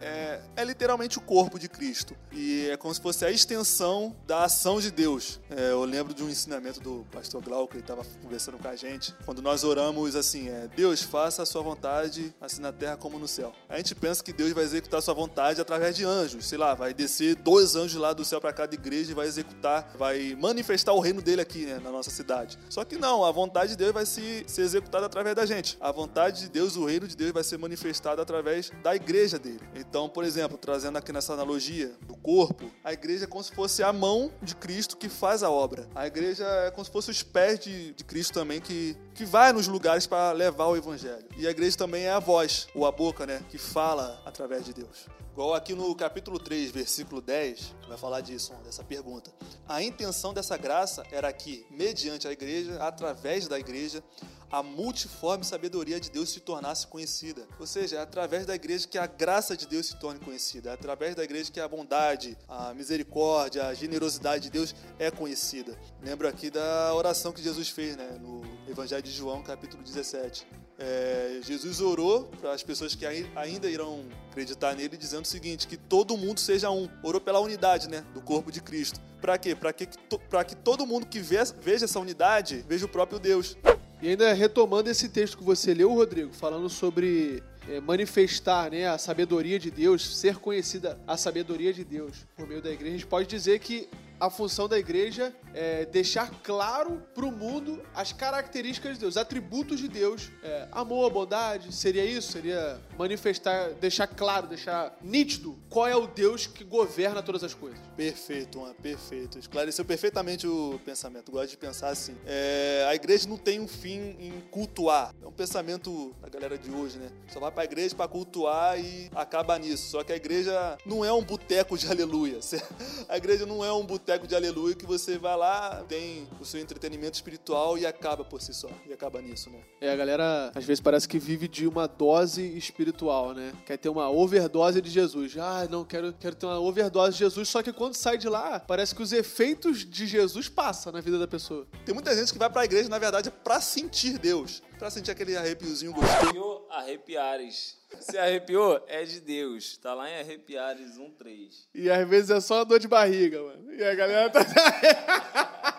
é, 0.00 0.40
é, 0.56 0.64
literalmente 0.64 1.18
o 1.18 1.20
corpo 1.20 1.58
de 1.58 1.68
Cristo 1.68 2.16
e 2.32 2.66
é 2.70 2.76
como 2.76 2.94
se 2.94 3.00
fosse 3.00 3.26
a 3.26 3.30
extensão 3.30 4.16
da 4.26 4.44
ação 4.44 4.80
de 4.80 4.90
Deus. 4.90 5.38
É, 5.50 5.72
eu 5.72 5.84
lembro 5.84 6.14
de 6.14 6.22
um 6.22 6.28
ensinamento 6.30 6.80
do 6.80 7.04
pastor 7.12 7.42
Glauco, 7.42 7.74
ele 7.74 7.82
estava 7.82 8.02
conversando 8.22 8.56
com 8.56 8.68
a 8.68 8.74
gente, 8.74 9.14
quando 9.26 9.42
nós 9.42 9.64
oramos 9.64 10.16
assim: 10.16 10.48
é, 10.48 10.66
Deus, 10.74 11.02
faça 11.02 11.42
a 11.42 11.46
sua 11.46 11.60
vontade, 11.60 12.34
assim 12.40 12.62
na 12.62 12.72
terra 12.72 12.96
como 12.96 13.18
no 13.18 13.28
céu. 13.28 13.52
A 13.68 13.76
gente 13.76 13.94
pensa 13.94 14.24
que 14.24 14.32
Deus 14.32 14.52
vai 14.52 14.64
executar 14.64 15.00
a 15.00 15.02
sua 15.02 15.12
vontade 15.12 15.55
através 15.60 15.96
de 15.96 16.04
anjos. 16.04 16.46
Sei 16.46 16.58
lá, 16.58 16.74
vai 16.74 16.92
descer 16.94 17.36
dois 17.36 17.76
anjos 17.76 18.00
lá 18.00 18.12
do 18.12 18.24
céu 18.24 18.40
para 18.40 18.52
cada 18.52 18.74
igreja 18.74 19.12
e 19.12 19.14
vai 19.14 19.26
executar, 19.26 19.92
vai 19.96 20.36
manifestar 20.38 20.92
o 20.92 21.00
reino 21.00 21.22
dele 21.22 21.40
aqui 21.40 21.66
né, 21.66 21.80
na 21.82 21.90
nossa 21.90 22.10
cidade. 22.10 22.58
Só 22.68 22.84
que 22.84 22.96
não, 22.96 23.24
a 23.24 23.30
vontade 23.30 23.70
de 23.70 23.76
Deus 23.76 23.92
vai 23.92 24.06
se, 24.06 24.44
ser 24.46 24.62
executada 24.62 25.06
através 25.06 25.34
da 25.36 25.46
gente. 25.46 25.76
A 25.80 25.90
vontade 25.90 26.42
de 26.42 26.48
Deus, 26.48 26.76
o 26.76 26.84
reino 26.84 27.06
de 27.06 27.16
Deus 27.16 27.32
vai 27.32 27.44
ser 27.44 27.58
manifestado 27.58 28.20
através 28.20 28.70
da 28.82 28.94
igreja 28.94 29.38
dele. 29.38 29.60
Então, 29.74 30.08
por 30.08 30.24
exemplo, 30.24 30.58
trazendo 30.58 30.98
aqui 30.98 31.12
nessa 31.12 31.32
analogia 31.32 31.92
do 32.02 32.16
corpo, 32.16 32.70
a 32.84 32.92
igreja 32.92 33.24
é 33.24 33.26
como 33.26 33.42
se 33.42 33.54
fosse 33.54 33.82
a 33.82 33.92
mão 33.92 34.32
de 34.42 34.54
Cristo 34.54 34.96
que 34.96 35.08
faz 35.08 35.42
a 35.42 35.50
obra. 35.50 35.88
A 35.94 36.06
igreja 36.06 36.44
é 36.44 36.70
como 36.70 36.84
se 36.84 36.90
fosse 36.90 37.10
os 37.10 37.22
pés 37.22 37.58
de, 37.58 37.92
de 37.92 38.04
Cristo 38.04 38.34
também 38.34 38.60
que, 38.60 38.96
que 39.14 39.24
vai 39.24 39.52
nos 39.52 39.68
lugares 39.68 40.06
para 40.06 40.32
levar 40.32 40.66
o 40.66 40.76
evangelho. 40.76 41.26
E 41.36 41.46
a 41.46 41.50
igreja 41.50 41.76
também 41.76 42.04
é 42.04 42.10
a 42.10 42.18
voz, 42.18 42.68
ou 42.74 42.86
a 42.86 42.92
boca, 42.92 43.26
né, 43.26 43.42
que 43.48 43.58
fala 43.58 44.20
através 44.24 44.64
de 44.64 44.72
Deus. 44.72 45.06
Igual 45.36 45.52
aqui 45.52 45.74
no 45.74 45.94
capítulo 45.94 46.38
3, 46.38 46.70
versículo 46.70 47.20
10, 47.20 47.74
vai 47.86 47.98
falar 47.98 48.22
disso, 48.22 48.54
dessa 48.64 48.82
pergunta. 48.82 49.30
A 49.68 49.82
intenção 49.82 50.32
dessa 50.32 50.56
graça 50.56 51.02
era 51.12 51.30
que, 51.30 51.66
mediante 51.68 52.26
a 52.26 52.32
igreja, 52.32 52.82
através 52.82 53.46
da 53.46 53.58
igreja, 53.58 54.02
a 54.50 54.62
multiforme 54.62 55.44
sabedoria 55.44 56.00
de 56.00 56.10
Deus 56.10 56.30
se 56.30 56.40
tornasse 56.40 56.86
conhecida. 56.86 57.46
Ou 57.60 57.66
seja, 57.66 57.96
é 57.96 58.00
através 58.00 58.46
da 58.46 58.54
igreja 58.54 58.88
que 58.88 58.96
a 58.96 59.06
graça 59.06 59.54
de 59.54 59.66
Deus 59.66 59.88
se 59.88 59.96
torne 59.96 60.18
conhecida. 60.20 60.70
É 60.70 60.72
através 60.72 61.14
da 61.14 61.22
igreja 61.22 61.52
que 61.52 61.60
a 61.60 61.68
bondade, 61.68 62.34
a 62.48 62.72
misericórdia, 62.72 63.66
a 63.66 63.74
generosidade 63.74 64.44
de 64.44 64.50
Deus 64.50 64.74
é 64.98 65.10
conhecida. 65.10 65.78
Lembro 66.02 66.26
aqui 66.26 66.48
da 66.48 66.94
oração 66.94 67.30
que 67.30 67.42
Jesus 67.42 67.68
fez 67.68 67.94
né, 67.94 68.18
no 68.18 68.40
Evangelho 68.66 69.02
de 69.02 69.10
João, 69.10 69.42
capítulo 69.42 69.82
17 69.82 70.65
é, 70.78 71.40
Jesus 71.42 71.80
orou 71.80 72.24
para 72.40 72.52
as 72.52 72.62
pessoas 72.62 72.94
que 72.94 73.06
ainda 73.06 73.70
irão 73.70 74.04
acreditar 74.30 74.74
nele, 74.74 74.96
dizendo 74.96 75.24
o 75.24 75.28
seguinte: 75.28 75.66
que 75.66 75.76
todo 75.76 76.16
mundo 76.16 76.38
seja 76.38 76.70
um. 76.70 76.88
Orou 77.02 77.20
pela 77.20 77.40
unidade 77.40 77.88
né, 77.88 78.04
do 78.12 78.20
corpo 78.20 78.52
de 78.52 78.60
Cristo. 78.60 79.00
Para 79.20 79.38
quê? 79.38 79.54
Para 79.54 79.72
que, 79.72 79.86
que 79.86 80.56
todo 80.56 80.86
mundo 80.86 81.06
que 81.06 81.18
veja 81.18 81.84
essa 81.84 81.98
unidade 81.98 82.64
veja 82.68 82.84
o 82.84 82.88
próprio 82.88 83.18
Deus. 83.18 83.56
E 84.02 84.10
ainda 84.10 84.30
retomando 84.34 84.90
esse 84.90 85.08
texto 85.08 85.38
que 85.38 85.44
você 85.44 85.72
leu, 85.72 85.94
Rodrigo, 85.94 86.30
falando 86.34 86.68
sobre 86.68 87.42
é, 87.66 87.80
manifestar 87.80 88.70
né, 88.70 88.86
a 88.86 88.98
sabedoria 88.98 89.58
de 89.58 89.70
Deus, 89.70 90.18
ser 90.18 90.36
conhecida 90.36 91.00
a 91.06 91.16
sabedoria 91.16 91.72
de 91.72 91.82
Deus 91.82 92.26
por 92.36 92.46
meio 92.46 92.60
da 92.60 92.70
igreja, 92.70 92.94
a 92.94 92.98
gente 92.98 93.06
pode 93.06 93.26
dizer 93.26 93.58
que 93.58 93.88
a 94.18 94.30
função 94.30 94.66
da 94.68 94.78
igreja 94.78 95.34
é 95.54 95.86
deixar 95.86 96.30
claro 96.42 97.02
para 97.14 97.24
o 97.24 97.32
mundo 97.32 97.82
as 97.94 98.12
características 98.12 98.94
de 98.94 99.00
Deus, 99.00 99.14
os 99.14 99.16
atributos 99.16 99.78
de 99.78 99.88
Deus. 99.88 100.30
É, 100.42 100.68
amor, 100.72 101.10
bondade, 101.10 101.74
seria 101.74 102.04
isso? 102.04 102.32
Seria 102.32 102.80
manifestar, 102.98 103.70
deixar 103.72 104.06
claro, 104.06 104.46
deixar 104.46 104.96
nítido 105.02 105.58
qual 105.68 105.86
é 105.86 105.96
o 105.96 106.06
Deus 106.06 106.46
que 106.46 106.64
governa 106.64 107.22
todas 107.22 107.42
as 107.44 107.54
coisas. 107.54 107.78
Perfeito, 107.96 108.58
uma 108.58 108.74
perfeito. 108.74 109.38
Esclareceu 109.38 109.84
perfeitamente 109.84 110.46
o 110.46 110.80
pensamento. 110.84 111.32
Gosto 111.32 111.50
de 111.50 111.56
pensar 111.56 111.88
assim. 111.88 112.16
É, 112.26 112.86
a 112.88 112.94
igreja 112.94 113.28
não 113.28 113.36
tem 113.36 113.60
um 113.60 113.68
fim 113.68 114.16
em 114.18 114.42
cultuar. 114.50 115.14
É 115.22 115.26
um 115.26 115.32
pensamento 115.32 116.14
da 116.20 116.28
galera 116.28 116.58
de 116.58 116.70
hoje, 116.70 116.98
né? 116.98 117.10
Só 117.28 117.40
vai 117.40 117.50
para 117.50 117.62
a 117.62 117.64
igreja 117.64 117.94
para 117.94 118.08
cultuar 118.08 118.78
e 118.78 119.10
acaba 119.14 119.58
nisso. 119.58 119.90
Só 119.90 120.04
que 120.04 120.12
a 120.12 120.16
igreja 120.16 120.76
não 120.84 121.04
é 121.04 121.12
um 121.12 121.22
boteco 121.22 121.76
de 121.76 121.86
aleluia. 121.86 122.38
A 123.08 123.16
igreja 123.16 123.46
não 123.46 123.64
é 123.64 123.72
um 123.72 123.84
boteco 123.84 124.05
boteco 124.06 124.24
de 124.28 124.36
aleluia 124.36 124.72
que 124.72 124.86
você 124.86 125.18
vai 125.18 125.36
lá, 125.36 125.82
tem 125.88 126.28
o 126.40 126.44
seu 126.44 126.60
entretenimento 126.60 127.16
espiritual 127.16 127.76
e 127.76 127.84
acaba 127.84 128.24
por 128.24 128.40
si 128.40 128.54
só. 128.54 128.68
E 128.88 128.92
acaba 128.92 129.20
nisso, 129.20 129.50
né? 129.50 129.58
É, 129.80 129.90
a 129.90 129.96
galera 129.96 130.52
às 130.54 130.64
vezes 130.64 130.80
parece 130.80 131.08
que 131.08 131.18
vive 131.18 131.48
de 131.48 131.66
uma 131.66 131.88
dose 131.88 132.40
espiritual, 132.56 133.34
né? 133.34 133.52
Quer 133.66 133.76
ter 133.76 133.88
uma 133.88 134.08
overdose 134.08 134.80
de 134.80 134.90
Jesus. 134.90 135.36
Ah, 135.36 135.66
não, 135.68 135.84
quero, 135.84 136.12
quero 136.12 136.36
ter 136.36 136.46
uma 136.46 136.60
overdose 136.60 137.14
de 137.14 137.18
Jesus, 137.18 137.48
só 137.48 137.64
que 137.64 137.72
quando 137.72 137.94
sai 137.94 138.16
de 138.16 138.28
lá, 138.28 138.60
parece 138.60 138.94
que 138.94 139.02
os 139.02 139.12
efeitos 139.12 139.84
de 139.84 140.06
Jesus 140.06 140.48
passam 140.48 140.92
na 140.92 141.00
vida 141.00 141.18
da 141.18 141.26
pessoa. 141.26 141.66
Tem 141.84 141.92
muita 141.92 142.14
gente 142.14 142.32
que 142.32 142.38
vai 142.38 142.48
pra 142.48 142.64
igreja, 142.64 142.88
na 142.88 143.00
verdade, 143.00 143.28
é 143.28 143.32
pra 143.32 143.60
sentir 143.60 144.18
Deus. 144.18 144.62
Pra 144.78 144.90
sentir 144.90 145.10
aquele 145.10 145.36
arrepiozinho 145.36 145.92
gostoso. 145.92 146.66
Arrepiares. 146.70 147.78
Se 148.00 148.18
arrepiou, 148.18 148.84
é 148.88 149.04
de 149.04 149.20
Deus. 149.20 149.78
Tá 149.78 149.94
lá 149.94 150.10
em 150.10 150.20
Arrepiares 150.20 150.98
1.3. 150.98 151.66
E 151.74 151.90
às 151.90 152.06
vezes 152.08 152.30
é 152.30 152.40
só 152.40 152.64
dor 152.64 152.78
de 152.78 152.86
barriga, 152.86 153.42
mano. 153.42 153.72
E 153.72 153.82
a 153.82 153.94
galera 153.94 154.28
tá. 154.30 154.40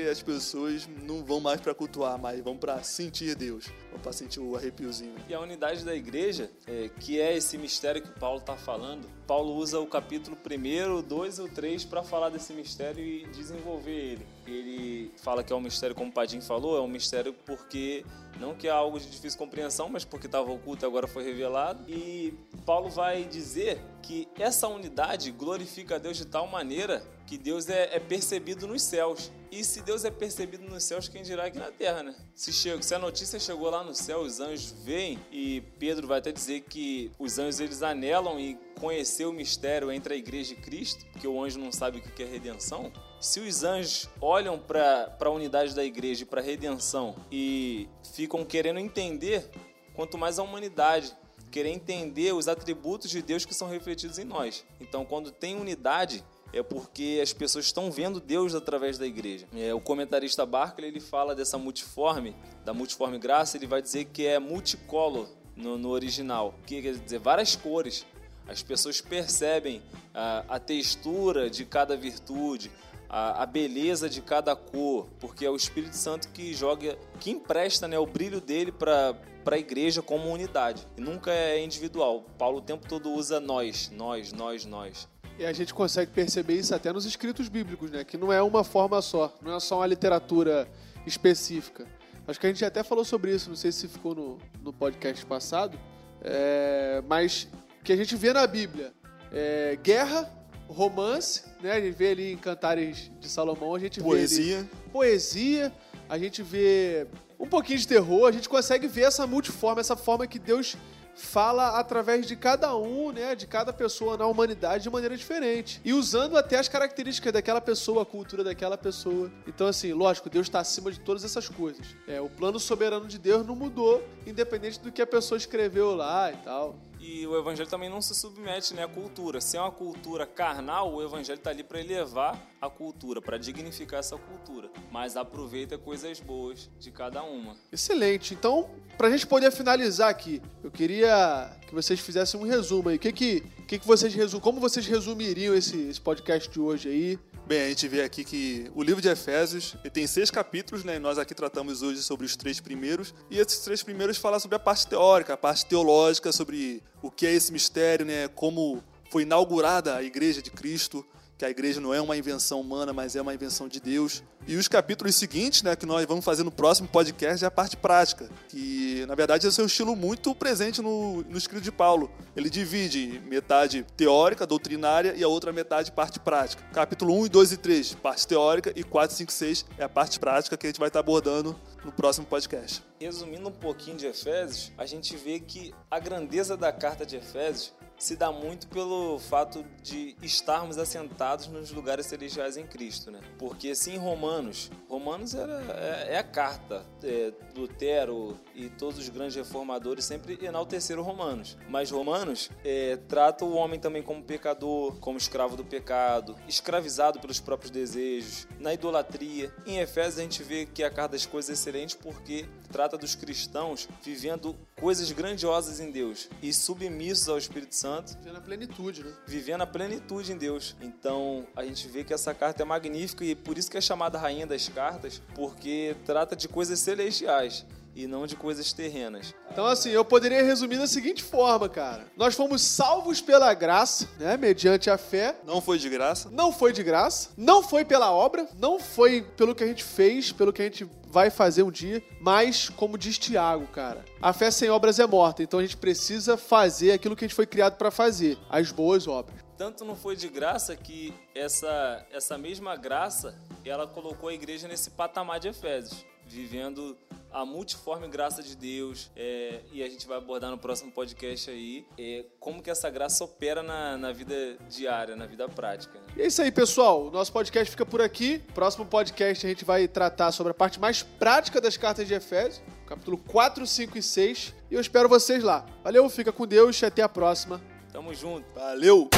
que 0.00 0.08
as 0.08 0.22
pessoas 0.22 0.88
não 1.02 1.22
vão 1.22 1.40
mais 1.40 1.60
para 1.60 1.74
cultuar, 1.74 2.18
mas 2.18 2.40
vão 2.40 2.56
para 2.56 2.82
sentir 2.82 3.34
Deus, 3.34 3.66
vão 3.90 4.00
para 4.00 4.12
sentir 4.12 4.40
o 4.40 4.56
arrepiozinho. 4.56 5.14
E 5.28 5.34
a 5.34 5.40
unidade 5.40 5.84
da 5.84 5.94
igreja, 5.94 6.50
é, 6.66 6.88
que 7.00 7.20
é 7.20 7.36
esse 7.36 7.58
mistério 7.58 8.00
que 8.00 8.08
Paulo 8.18 8.38
está 8.38 8.56
falando, 8.56 9.06
Paulo 9.26 9.54
usa 9.54 9.78
o 9.78 9.86
capítulo 9.86 10.36
1, 10.36 11.02
2 11.02 11.38
e 11.38 11.48
3 11.48 11.84
para 11.84 12.02
falar 12.02 12.30
desse 12.30 12.52
mistério 12.52 13.04
e 13.04 13.26
desenvolver 13.26 13.90
ele. 13.90 14.26
Ele 14.46 15.12
fala 15.18 15.44
que 15.44 15.52
é 15.52 15.56
um 15.56 15.60
mistério, 15.60 15.94
como 15.94 16.10
o 16.10 16.12
Padim 16.12 16.40
falou, 16.40 16.76
é 16.76 16.80
um 16.80 16.88
mistério 16.88 17.32
porque 17.46 18.04
não 18.40 18.54
que 18.54 18.66
é 18.66 18.70
algo 18.70 18.98
de 18.98 19.08
difícil 19.08 19.38
compreensão, 19.38 19.88
mas 19.88 20.04
porque 20.04 20.26
estava 20.26 20.50
oculto 20.50 20.84
e 20.84 20.86
agora 20.86 21.06
foi 21.06 21.22
revelado. 21.22 21.84
E 21.86 22.34
Paulo 22.64 22.88
vai 22.88 23.24
dizer 23.24 23.78
que 24.02 24.26
essa 24.36 24.66
unidade 24.66 25.30
glorifica 25.30 25.96
a 25.96 25.98
Deus 25.98 26.16
de 26.16 26.24
tal 26.24 26.46
maneira 26.46 27.02
que 27.26 27.36
Deus 27.36 27.68
é, 27.68 27.94
é, 27.94 28.00
percebido 28.00 28.66
nos 28.66 28.82
céus. 28.82 29.30
E 29.50 29.64
se 29.64 29.82
Deus 29.82 30.04
é 30.04 30.10
percebido 30.10 30.64
nos 30.64 30.84
céus, 30.84 31.08
quem 31.08 31.22
dirá 31.22 31.46
aqui 31.46 31.58
na 31.58 31.72
terra, 31.72 32.04
né? 32.04 32.14
Se, 32.34 32.52
chega, 32.52 32.80
se 32.82 32.94
a 32.94 32.98
notícia 32.98 33.38
chegou 33.40 33.68
lá 33.68 33.82
no 33.82 33.94
céu, 33.94 34.20
os 34.20 34.38
anjos 34.38 34.70
veem, 34.84 35.18
e 35.32 35.60
Pedro 35.78 36.06
vai 36.06 36.20
até 36.20 36.30
dizer 36.30 36.60
que 36.62 37.10
os 37.18 37.38
anjos 37.38 37.58
eles 37.58 37.82
anelam 37.82 38.38
em 38.38 38.56
conhecer 38.78 39.24
o 39.24 39.32
mistério 39.32 39.90
entre 39.90 40.14
a 40.14 40.16
igreja 40.16 40.52
e 40.52 40.56
Cristo, 40.56 41.04
porque 41.12 41.26
o 41.26 41.42
anjo 41.42 41.58
não 41.58 41.72
sabe 41.72 41.98
o 41.98 42.00
que 42.00 42.22
é 42.22 42.26
redenção. 42.26 42.92
Se 43.20 43.40
os 43.40 43.64
anjos 43.64 44.08
olham 44.20 44.56
para 44.56 45.16
a 45.18 45.30
unidade 45.30 45.74
da 45.74 45.84
igreja 45.84 46.22
e 46.22 46.26
para 46.26 46.40
a 46.40 46.44
redenção 46.44 47.16
e 47.30 47.88
ficam 48.14 48.44
querendo 48.44 48.78
entender, 48.78 49.50
quanto 49.94 50.16
mais 50.16 50.38
a 50.38 50.44
humanidade 50.44 51.14
querer 51.50 51.70
entender 51.70 52.32
os 52.32 52.46
atributos 52.46 53.10
de 53.10 53.20
Deus 53.20 53.44
que 53.44 53.52
são 53.52 53.68
refletidos 53.68 54.18
em 54.18 54.24
nós. 54.24 54.64
Então, 54.80 55.04
quando 55.04 55.32
tem 55.32 55.56
unidade, 55.56 56.24
é 56.52 56.62
porque 56.62 57.20
as 57.22 57.32
pessoas 57.32 57.66
estão 57.66 57.90
vendo 57.90 58.20
Deus 58.20 58.54
através 58.54 58.98
da 58.98 59.06
igreja. 59.06 59.46
É, 59.54 59.72
o 59.72 59.80
comentarista 59.80 60.44
Barclay 60.44 60.90
ele 60.90 61.00
fala 61.00 61.34
dessa 61.34 61.56
multiforme, 61.56 62.34
da 62.64 62.74
multiforme 62.74 63.18
graça, 63.18 63.56
ele 63.56 63.66
vai 63.66 63.80
dizer 63.80 64.06
que 64.06 64.26
é 64.26 64.38
multicolor 64.38 65.28
no, 65.56 65.78
no 65.78 65.90
original, 65.90 66.54
que 66.66 66.82
quer 66.82 66.94
dizer 66.94 67.18
várias 67.18 67.54
cores. 67.54 68.06
As 68.48 68.62
pessoas 68.62 69.00
percebem 69.00 69.80
a, 70.12 70.44
a 70.48 70.58
textura 70.58 71.48
de 71.48 71.64
cada 71.64 71.96
virtude, 71.96 72.70
a, 73.08 73.42
a, 73.42 73.46
beleza 73.46 74.08
de 74.08 74.20
cada 74.20 74.56
cor, 74.56 75.08
porque 75.20 75.44
é 75.44 75.50
o 75.50 75.56
Espírito 75.56 75.94
Santo 75.94 76.28
que 76.30 76.52
joga, 76.52 76.98
que 77.20 77.30
empresta 77.30 77.86
né, 77.86 77.98
o 77.98 78.06
brilho 78.06 78.40
dele 78.40 78.72
para 78.72 79.16
a 79.46 79.58
igreja 79.58 80.02
como 80.02 80.28
unidade. 80.30 80.86
E 80.96 81.00
nunca 81.00 81.32
é 81.32 81.62
individual. 81.62 82.24
Paulo 82.36 82.58
o 82.58 82.62
tempo 82.62 82.88
todo 82.88 83.10
usa 83.10 83.38
nós, 83.38 83.88
nós, 83.90 84.32
nós, 84.32 84.64
nós. 84.64 85.08
E 85.38 85.44
a 85.46 85.52
gente 85.52 85.72
consegue 85.72 86.10
perceber 86.10 86.54
isso 86.54 86.74
até 86.74 86.92
nos 86.92 87.04
escritos 87.04 87.48
bíblicos, 87.48 87.90
né? 87.90 88.04
Que 88.04 88.16
não 88.16 88.32
é 88.32 88.42
uma 88.42 88.62
forma 88.62 89.00
só, 89.00 89.34
não 89.42 89.56
é 89.56 89.60
só 89.60 89.78
uma 89.78 89.86
literatura 89.86 90.68
específica. 91.06 91.86
Acho 92.26 92.38
que 92.38 92.46
a 92.46 92.50
gente 92.50 92.64
até 92.64 92.82
falou 92.82 93.04
sobre 93.04 93.34
isso, 93.34 93.48
não 93.48 93.56
sei 93.56 93.72
se 93.72 93.88
ficou 93.88 94.14
no, 94.14 94.38
no 94.62 94.72
podcast 94.72 95.24
passado, 95.24 95.78
é, 96.22 97.02
mas 97.08 97.48
que 97.82 97.92
a 97.92 97.96
gente 97.96 98.14
vê 98.14 98.32
na 98.32 98.46
Bíblia 98.46 98.92
é, 99.32 99.78
guerra, 99.82 100.30
romance, 100.68 101.42
né? 101.62 101.72
A 101.72 101.80
gente 101.80 101.96
vê 101.96 102.08
ali 102.10 102.32
em 102.32 102.36
Cantares 102.36 103.10
de 103.18 103.28
Salomão, 103.28 103.74
a 103.74 103.78
gente 103.78 104.00
poesia. 104.00 104.44
vê 104.44 104.54
ali 104.60 104.68
poesia, 104.92 105.72
a 106.08 106.18
gente 106.18 106.42
vê 106.42 107.06
um 107.38 107.46
pouquinho 107.46 107.78
de 107.78 107.88
terror, 107.88 108.26
a 108.26 108.32
gente 108.32 108.48
consegue 108.48 108.86
ver 108.86 109.02
essa 109.02 109.26
multiforma, 109.26 109.80
essa 109.80 109.96
forma 109.96 110.26
que 110.26 110.38
Deus 110.38 110.76
fala 111.14 111.78
através 111.78 112.26
de 112.26 112.36
cada 112.36 112.76
um, 112.76 113.12
né, 113.12 113.34
de 113.34 113.46
cada 113.46 113.72
pessoa 113.72 114.16
na 114.16 114.26
humanidade 114.26 114.84
de 114.84 114.90
maneira 114.90 115.16
diferente. 115.16 115.80
E 115.84 115.92
usando 115.92 116.36
até 116.36 116.58
as 116.58 116.68
características 116.68 117.32
daquela 117.32 117.60
pessoa, 117.60 118.02
a 118.02 118.06
cultura 118.06 118.42
daquela 118.42 118.76
pessoa. 118.76 119.30
Então, 119.46 119.66
assim, 119.66 119.92
lógico, 119.92 120.30
Deus 120.30 120.46
está 120.46 120.60
acima 120.60 120.90
de 120.90 121.00
todas 121.00 121.24
essas 121.24 121.48
coisas. 121.48 121.86
É, 122.06 122.20
o 122.20 122.28
plano 122.28 122.58
soberano 122.58 123.06
de 123.06 123.18
Deus 123.18 123.46
não 123.46 123.54
mudou, 123.54 124.02
independente 124.26 124.80
do 124.80 124.90
que 124.90 125.02
a 125.02 125.06
pessoa 125.06 125.38
escreveu 125.38 125.94
lá 125.94 126.32
e 126.32 126.36
tal. 126.38 126.76
E 127.00 127.26
o 127.26 127.38
evangelho 127.38 127.68
também 127.68 127.88
não 127.88 128.02
se 128.02 128.14
submete 128.14 128.74
né, 128.74 128.84
à 128.84 128.88
cultura. 128.88 129.40
Se 129.40 129.56
é 129.56 129.60
uma 129.60 129.70
cultura 129.70 130.26
carnal, 130.26 130.92
o 130.92 131.02
evangelho 131.02 131.38
está 131.38 131.48
ali 131.48 131.64
para 131.64 131.80
elevar 131.80 132.38
a 132.60 132.68
cultura, 132.68 133.22
para 133.22 133.38
dignificar 133.38 134.00
essa 134.00 134.18
cultura. 134.18 134.70
Mas 134.92 135.16
aproveita 135.16 135.78
coisas 135.78 136.20
boas 136.20 136.68
de 136.78 136.90
cada 136.90 137.22
uma. 137.22 137.56
Excelente. 137.72 138.34
Então, 138.34 138.68
para 138.98 139.08
a 139.08 139.10
gente 139.10 139.26
poder 139.26 139.50
finalizar 139.50 140.10
aqui, 140.10 140.42
eu 140.62 140.70
queria 140.70 141.56
que 141.66 141.74
vocês 141.74 141.98
fizessem 141.98 142.38
um 142.38 142.44
resumo 142.44 142.90
aí. 142.90 142.98
Que 142.98 143.10
que, 143.12 143.40
que, 143.66 143.78
que 143.78 143.86
vocês 143.86 144.14
resum... 144.14 144.38
Como 144.38 144.60
vocês 144.60 144.86
resumiriam 144.86 145.54
esse, 145.54 145.88
esse 145.88 146.00
podcast 146.00 146.50
de 146.50 146.60
hoje 146.60 146.90
aí? 146.90 147.18
Bem, 147.50 147.62
a 147.62 147.68
gente 147.68 147.88
vê 147.88 148.02
aqui 148.02 148.22
que 148.22 148.70
o 148.76 148.80
livro 148.80 149.02
de 149.02 149.08
Efésios 149.08 149.74
tem 149.92 150.06
seis 150.06 150.30
capítulos, 150.30 150.84
né? 150.84 150.94
E 150.94 150.98
nós 151.00 151.18
aqui 151.18 151.34
tratamos 151.34 151.82
hoje 151.82 152.00
sobre 152.00 152.24
os 152.24 152.36
três 152.36 152.60
primeiros. 152.60 153.12
E 153.28 153.40
esses 153.40 153.58
três 153.58 153.82
primeiros 153.82 154.18
falam 154.18 154.38
sobre 154.38 154.54
a 154.54 154.58
parte 154.60 154.86
teórica, 154.86 155.34
a 155.34 155.36
parte 155.36 155.66
teológica, 155.66 156.30
sobre 156.30 156.80
o 157.02 157.10
que 157.10 157.26
é 157.26 157.32
esse 157.32 157.52
mistério, 157.52 158.06
né? 158.06 158.28
Como 158.28 158.80
foi 159.10 159.22
inaugurada 159.22 159.96
a 159.96 160.02
Igreja 160.04 160.40
de 160.40 160.48
Cristo, 160.48 161.04
que 161.40 161.44
a 161.46 161.48
igreja 161.48 161.80
não 161.80 161.94
é 161.94 161.98
uma 162.02 162.18
invenção 162.18 162.60
humana, 162.60 162.92
mas 162.92 163.16
é 163.16 163.22
uma 163.22 163.32
invenção 163.32 163.66
de 163.66 163.80
Deus. 163.80 164.22
E 164.46 164.56
os 164.56 164.68
capítulos 164.68 165.14
seguintes, 165.14 165.62
né, 165.62 165.74
que 165.74 165.86
nós 165.86 166.04
vamos 166.04 166.22
fazer 166.22 166.44
no 166.44 166.50
próximo 166.50 166.86
podcast, 166.86 167.42
é 167.42 167.48
a 167.48 167.50
parte 167.50 167.78
prática, 167.78 168.28
que 168.50 169.06
na 169.08 169.14
verdade 169.14 169.46
é 169.46 169.48
o 169.48 169.52
seu 169.52 169.64
estilo 169.64 169.96
muito 169.96 170.34
presente 170.34 170.82
no, 170.82 171.22
no 171.22 171.38
escrito 171.38 171.62
de 171.62 171.72
Paulo. 171.72 172.10
Ele 172.36 172.50
divide 172.50 173.22
metade 173.24 173.86
teórica, 173.96 174.46
doutrinária, 174.46 175.14
e 175.16 175.24
a 175.24 175.28
outra 175.28 175.50
metade 175.50 175.90
parte 175.90 176.20
prática. 176.20 176.62
Capítulo 176.74 177.18
1 177.20 177.24
e 177.24 177.28
2 177.30 177.52
e 177.52 177.56
3, 177.56 177.94
parte 177.94 178.28
teórica, 178.28 178.70
e 178.76 178.84
4, 178.84 179.16
5 179.16 179.30
e 179.30 179.34
6 179.34 179.66
é 179.78 179.84
a 179.84 179.88
parte 179.88 180.20
prática 180.20 180.58
que 180.58 180.66
a 180.66 180.68
gente 180.68 180.78
vai 180.78 180.88
estar 180.88 181.00
abordando 181.00 181.58
no 181.82 181.90
próximo 181.90 182.26
podcast. 182.26 182.82
Resumindo 183.00 183.48
um 183.48 183.52
pouquinho 183.52 183.96
de 183.96 184.04
Efésios, 184.04 184.72
a 184.76 184.84
gente 184.84 185.16
vê 185.16 185.40
que 185.40 185.72
a 185.90 185.98
grandeza 185.98 186.54
da 186.54 186.70
carta 186.70 187.06
de 187.06 187.16
Efésios 187.16 187.72
se 188.00 188.16
dá 188.16 188.32
muito 188.32 188.66
pelo 188.66 189.18
fato 189.18 189.62
de 189.82 190.16
estarmos 190.22 190.78
assentados 190.78 191.46
nos 191.48 191.70
lugares 191.70 192.06
celestiais 192.06 192.56
em 192.56 192.66
Cristo, 192.66 193.10
né? 193.10 193.20
Porque 193.38 193.72
em 193.88 193.96
Romanos, 193.98 194.70
Romanos 194.88 195.34
era, 195.34 195.62
é, 196.08 196.14
é 196.14 196.18
a 196.18 196.22
carta, 196.22 196.84
é, 197.04 197.30
Lutero 197.54 198.40
e 198.54 198.70
todos 198.70 198.98
os 198.98 199.08
grandes 199.10 199.36
reformadores 199.36 200.04
sempre 200.06 200.38
enalteceram 200.42 201.02
Romanos, 201.02 201.58
mas 201.68 201.90
Romanos 201.90 202.50
é, 202.64 202.96
trata 203.06 203.44
o 203.44 203.54
homem 203.54 203.78
também 203.78 204.02
como 204.02 204.22
pecador, 204.22 204.98
como 204.98 205.18
escravo 205.18 205.56
do 205.56 205.64
pecado, 205.64 206.34
escravizado 206.48 207.20
pelos 207.20 207.38
próprios 207.38 207.70
desejos, 207.70 208.48
na 208.58 208.72
idolatria. 208.72 209.52
Em 209.66 209.78
Efésios 209.78 210.18
a 210.18 210.22
gente 210.22 210.42
vê 210.42 210.64
que 210.64 210.82
a 210.82 210.90
carta 210.90 211.12
das 211.12 211.26
coisas 211.26 211.50
é 211.50 211.52
excelente 211.52 211.96
porque 211.96 212.46
trata 212.70 212.96
dos 212.96 213.14
cristãos 213.14 213.88
vivendo 214.02 214.56
coisas 214.76 215.10
grandiosas 215.12 215.80
em 215.80 215.90
Deus 215.90 216.28
e 216.42 216.52
submissos 216.52 217.28
ao 217.28 217.38
Espírito 217.38 217.74
Santo. 217.74 218.16
Vivendo 218.18 218.36
a 218.36 218.40
plenitude, 218.40 219.04
né? 219.04 219.12
Vivendo 219.26 219.62
a 219.62 219.66
plenitude 219.66 220.32
em 220.32 220.36
Deus. 220.36 220.76
Então, 220.80 221.46
a 221.54 221.64
gente 221.64 221.86
vê 221.88 222.04
que 222.04 222.14
essa 222.14 222.34
carta 222.34 222.62
é 222.62 222.64
magnífica 222.64 223.24
e 223.24 223.34
por 223.34 223.58
isso 223.58 223.70
que 223.70 223.76
é 223.76 223.80
chamada 223.80 224.18
Rainha 224.18 224.46
das 224.46 224.68
Cartas, 224.68 225.20
porque 225.34 225.96
trata 226.04 226.34
de 226.36 226.48
coisas 226.48 226.78
celestiais 226.78 227.66
e 227.94 228.06
não 228.06 228.26
de 228.26 228.36
coisas 228.36 228.72
terrenas. 228.72 229.34
Então, 229.50 229.66
assim, 229.66 229.90
eu 229.90 230.04
poderia 230.04 230.42
resumir 230.42 230.78
da 230.78 230.86
seguinte 230.86 231.22
forma, 231.22 231.68
cara. 231.68 232.06
Nós 232.16 232.34
fomos 232.34 232.62
salvos 232.62 233.20
pela 233.20 233.52
graça, 233.54 234.08
né? 234.18 234.36
Mediante 234.36 234.88
a 234.88 234.96
fé. 234.96 235.36
Não 235.44 235.60
foi 235.60 235.78
de 235.78 235.88
graça. 235.88 236.30
Não 236.30 236.52
foi 236.52 236.72
de 236.72 236.82
graça. 236.82 237.30
Não 237.36 237.62
foi 237.62 237.84
pela 237.84 238.12
obra. 238.12 238.48
Não 238.58 238.78
foi 238.78 239.22
pelo 239.22 239.54
que 239.54 239.64
a 239.64 239.66
gente 239.66 239.82
fez, 239.82 240.32
pelo 240.32 240.52
que 240.52 240.62
a 240.62 240.64
gente 240.64 240.88
vai 241.10 241.28
fazer 241.28 241.64
um 241.64 241.70
dia, 241.70 242.02
mas 242.20 242.68
como 242.68 242.96
diz 242.96 243.18
Tiago, 243.18 243.66
cara, 243.66 244.04
a 244.22 244.32
fé 244.32 244.48
sem 244.50 244.70
obras 244.70 244.98
é 245.00 245.06
morta, 245.06 245.42
então 245.42 245.58
a 245.58 245.62
gente 245.62 245.76
precisa 245.76 246.36
fazer 246.36 246.92
aquilo 246.92 247.16
que 247.16 247.24
a 247.24 247.28
gente 247.28 247.34
foi 247.34 247.46
criado 247.46 247.76
para 247.76 247.90
fazer, 247.90 248.38
as 248.48 248.70
boas 248.70 249.08
obras. 249.08 249.36
Tanto 249.58 249.84
não 249.84 249.96
foi 249.96 250.16
de 250.16 250.28
graça 250.28 250.74
que 250.76 251.12
essa 251.34 252.06
essa 252.12 252.38
mesma 252.38 252.76
graça, 252.76 253.36
ela 253.64 253.86
colocou 253.86 254.28
a 254.28 254.32
igreja 254.32 254.68
nesse 254.68 254.90
patamar 254.90 255.40
de 255.40 255.48
Efésios, 255.48 256.06
vivendo 256.24 256.96
a 257.32 257.44
multiforme 257.44 258.08
graça 258.08 258.42
de 258.42 258.56
Deus, 258.56 259.10
é, 259.16 259.60
e 259.72 259.82
a 259.82 259.88
gente 259.88 260.06
vai 260.06 260.18
abordar 260.18 260.50
no 260.50 260.58
próximo 260.58 260.90
podcast 260.90 261.50
aí, 261.50 261.84
é, 261.98 262.24
como 262.38 262.62
que 262.62 262.70
essa 262.70 262.90
graça 262.90 263.24
opera 263.24 263.62
na, 263.62 263.96
na 263.96 264.12
vida 264.12 264.56
diária, 264.68 265.14
na 265.16 265.26
vida 265.26 265.48
prática. 265.48 265.94
Né? 265.94 266.06
E 266.16 266.22
é 266.22 266.26
isso 266.26 266.42
aí, 266.42 266.50
pessoal. 266.50 267.06
O 267.06 267.10
nosso 267.10 267.32
podcast 267.32 267.70
fica 267.70 267.86
por 267.86 268.00
aqui. 268.00 268.40
Próximo 268.54 268.84
podcast 268.84 269.46
a 269.46 269.48
gente 269.48 269.64
vai 269.64 269.86
tratar 269.86 270.32
sobre 270.32 270.50
a 270.50 270.54
parte 270.54 270.80
mais 270.80 271.02
prática 271.02 271.60
das 271.60 271.76
cartas 271.76 272.06
de 272.06 272.14
Efésios, 272.14 272.62
capítulo 272.86 273.18
4, 273.18 273.66
5 273.66 273.98
e 273.98 274.02
6. 274.02 274.54
E 274.70 274.74
eu 274.74 274.80
espero 274.80 275.08
vocês 275.08 275.42
lá. 275.42 275.64
Valeu, 275.82 276.08
fica 276.08 276.32
com 276.32 276.46
Deus 276.46 276.80
e 276.80 276.86
até 276.86 277.02
a 277.02 277.08
próxima. 277.08 277.60
Tamo 277.92 278.14
junto. 278.14 278.46
Valeu! 278.54 279.08